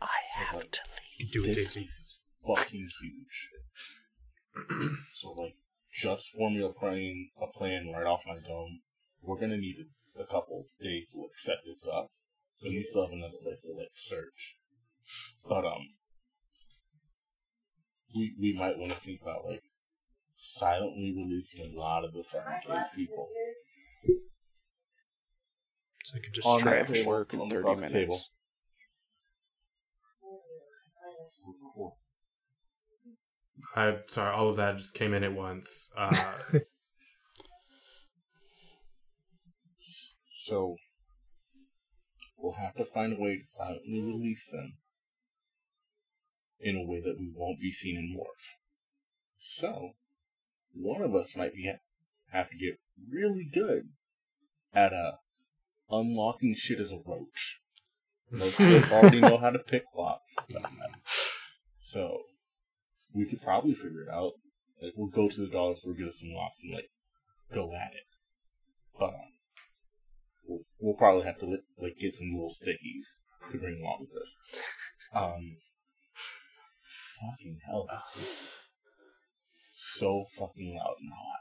I 0.02 0.08
have 0.36 0.48
have 0.48 0.72
to 0.72 0.80
leave. 1.20 1.32
Do 1.32 1.44
it, 1.44 1.48
this 1.48 1.56
Daisy. 1.58 1.80
place 1.82 2.00
is 2.00 2.22
fucking 2.46 2.90
huge. 3.02 3.50
so 5.14 5.32
like, 5.32 5.56
just 5.96 6.36
forming 6.36 6.64
a 6.64 6.70
plan, 6.70 7.30
a 7.41 7.48
plan 7.48 7.91
right 7.93 8.06
off 8.06 8.22
my 8.28 8.36
dome. 8.36 8.82
We're 9.22 9.39
gonna 9.39 9.58
need 9.58 9.78
a, 10.18 10.22
a 10.24 10.28
couple 10.28 10.68
days 10.82 11.12
to 11.14 11.22
like 11.22 11.38
set 11.38 11.58
this 11.66 11.88
up. 11.88 12.12
But 12.62 12.70
we 12.72 12.84
still 12.84 13.06
have 13.06 13.14
another 13.14 13.38
place 13.43 13.62
to 13.64 13.74
like 13.74 13.91
search. 13.93 14.58
But 15.48 15.66
um, 15.66 15.93
we 18.16 18.36
we 18.39 18.54
might 18.58 18.78
want 18.78 18.91
to 18.91 18.98
think 19.00 19.22
about 19.22 19.46
like 19.46 19.64
silently 20.36 21.14
releasing 21.16 21.62
a 21.74 21.80
lot 21.80 22.04
of 22.04 22.14
the 22.14 22.24
Fahrenheit 22.24 22.88
people 22.96 23.30
So 26.04 26.18
I 26.18 26.20
could 26.20 26.34
just 26.34 26.48
on 26.48 26.60
try 26.60 26.84
that 26.84 27.06
work 27.06 27.34
in 27.34 27.50
30 27.50 27.76
minutes. 27.76 27.91
table. 27.91 28.20
I'm 33.76 34.00
sorry. 34.08 34.34
All 34.34 34.50
of 34.50 34.56
that 34.56 34.78
just 34.78 34.94
came 34.94 35.14
in 35.14 35.24
at 35.24 35.34
once. 35.34 35.92
Uh, 35.98 36.16
So 40.46 40.76
we'll 42.38 42.54
have 42.54 42.76
to 42.76 42.86
find 42.86 43.14
a 43.14 43.20
way 43.20 43.38
to 43.38 43.46
silently 43.48 44.00
release 44.00 44.48
them 44.52 44.74
in 46.60 46.76
a 46.76 46.86
way 46.88 47.02
that 47.04 47.16
we 47.20 47.32
won't 47.36 47.60
be 47.60 47.72
seen 47.72 47.98
in 47.98 48.16
morph. 48.16 48.60
So 49.40 49.94
one 50.72 51.02
of 51.02 51.16
us 51.16 51.36
might 51.36 51.56
be 51.56 51.74
have 52.28 52.50
to 52.52 52.58
get 52.58 52.78
really 53.12 53.50
good 53.52 53.90
at 54.72 54.94
uh 54.94 55.14
unlocking 55.90 56.54
shit 56.56 56.80
as 56.80 56.92
a 56.92 57.02
roach. 57.04 57.62
Most 58.30 58.60
of 58.60 58.68
us 58.68 58.92
already 58.92 59.20
know 59.22 59.38
how 59.38 59.50
to 59.50 59.58
pick 59.58 59.86
locks. 59.98 60.32
So 61.80 62.20
we 63.16 63.26
could 63.26 63.41
probably 63.41 63.74
figure 63.74 64.03
it 64.03 64.13
out. 64.13 64.34
Like 64.82 64.93
we'll 64.95 65.07
go 65.07 65.30
to 65.30 65.41
the 65.41 65.47
dollar 65.47 65.76
store, 65.76 65.93
get 65.93 66.09
us 66.09 66.20
some 66.20 66.34
locks, 66.34 66.61
and 66.61 66.74
like 66.74 66.89
go 67.53 67.74
at 67.74 67.93
it. 67.93 68.03
But 68.99 69.05
um, 69.05 69.32
we'll, 70.47 70.59
we'll 70.80 70.95
probably 70.95 71.26
have 71.26 71.39
to 71.39 71.45
li- 71.45 71.63
like 71.82 71.97
get 71.97 72.16
some 72.16 72.34
little 72.34 72.49
stickies 72.49 73.22
to 73.51 73.57
bring 73.57 73.80
along 73.82 74.07
with 74.11 74.22
us. 74.22 74.36
Um, 75.13 75.57
fucking 77.22 77.59
hell, 77.66 77.88
this 77.89 78.22
is 78.22 78.49
so 79.97 80.26
fucking 80.38 80.76
loud 80.76 80.95
and 80.99 81.13
hot. 81.13 81.39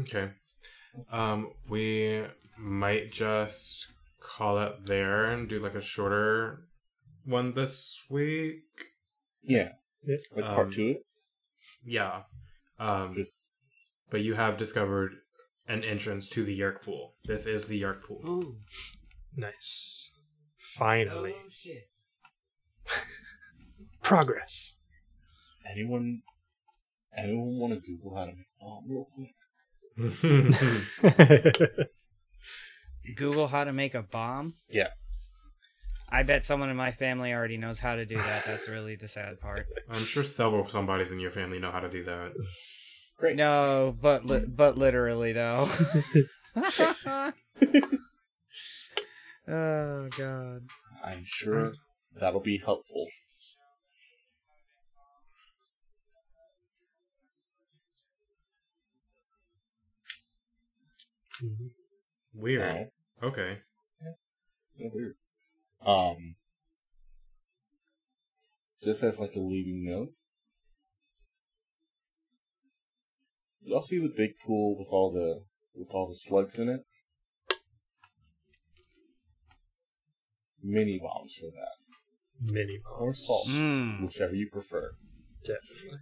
Okay. 0.00 0.22
okay. 0.22 0.32
Um, 1.12 1.50
we 1.68 2.24
might 2.56 3.12
just 3.12 3.92
call 4.24 4.58
it 4.58 4.86
there 4.86 5.26
and 5.26 5.48
do 5.48 5.58
like 5.60 5.74
a 5.74 5.80
shorter 5.80 6.66
one 7.24 7.52
this 7.52 8.02
week. 8.10 8.62
Yeah, 9.42 9.72
Yeah. 10.02 10.16
like 10.34 10.44
Um, 10.46 10.54
part 10.54 10.72
two. 10.72 10.96
Yeah. 11.84 12.22
Um, 12.78 13.12
Just 13.14 13.32
but 14.10 14.22
you 14.22 14.34
have 14.34 14.56
discovered 14.56 15.12
an 15.68 15.84
entrance 15.84 16.28
to 16.30 16.42
the 16.44 16.58
Yeerk 16.58 16.82
pool. 16.82 17.14
This 17.24 17.46
is 17.46 17.66
the 17.68 17.80
Yeerk 17.80 18.02
pool. 18.02 18.20
Ooh. 18.26 18.56
Nice. 19.36 20.10
Finally. 20.58 21.34
Oh 21.36 21.48
shit. 21.50 21.88
Progress. 24.02 24.74
anyone, 25.70 26.22
anyone 27.16 27.58
want 27.58 27.72
to 27.74 27.80
Google 27.80 28.14
how 28.16 28.26
to 28.26 28.32
make 28.32 28.46
bomb 28.60 28.84
real 28.88 29.08
quick? 29.14 29.34
Google 33.16 33.46
how 33.46 33.64
to 33.64 33.72
make 33.72 33.94
a 33.94 34.02
bomb. 34.02 34.54
Yeah. 34.70 34.88
I 36.08 36.22
bet 36.22 36.44
someone 36.44 36.70
in 36.70 36.76
my 36.76 36.92
family 36.92 37.32
already 37.32 37.56
knows 37.56 37.78
how 37.78 37.96
to 37.96 38.06
do 38.06 38.16
that. 38.16 38.44
That's 38.44 38.68
really 38.68 38.94
the 38.94 39.08
sad 39.08 39.40
part. 39.40 39.66
I'm 39.90 40.04
sure 40.04 40.22
several 40.22 40.64
somebodies 40.64 41.10
in 41.10 41.18
your 41.18 41.30
family 41.30 41.58
know 41.58 41.70
how 41.70 41.80
to 41.80 41.90
do 41.90 42.04
that. 42.04 42.32
Great. 43.18 43.36
No, 43.36 43.96
but 44.00 44.24
li- 44.24 44.44
but 44.46 44.76
literally 44.76 45.32
though. 45.32 45.68
oh 49.48 50.08
god. 50.16 50.62
I'm 51.04 51.24
sure 51.24 51.72
that'll 52.20 52.40
be 52.40 52.58
helpful. 52.64 53.06
Weird. 62.32 62.90
Okay. 63.22 63.58
Yeah, 64.76 64.88
weird. 64.92 65.14
Um, 65.84 66.34
just 68.82 69.02
as 69.02 69.20
like 69.20 69.34
a 69.36 69.40
leading 69.40 69.84
note, 69.84 70.12
y'all 73.62 73.80
see 73.82 73.98
the 73.98 74.12
big 74.14 74.30
pool 74.44 74.76
with 74.78 74.88
all 74.90 75.12
the 75.12 75.44
with 75.78 75.88
all 75.92 76.08
the 76.08 76.14
slugs 76.14 76.58
in 76.58 76.68
it? 76.68 76.80
Mini 80.62 80.98
bombs 81.02 81.34
for 81.38 81.50
that, 81.50 81.76
Mini 82.52 82.78
or 82.98 83.06
bombs. 83.06 83.24
salt, 83.26 83.48
Mm. 83.48 84.02
whichever 84.06 84.34
you 84.34 84.48
prefer. 84.50 84.92
Definitely. 85.44 85.98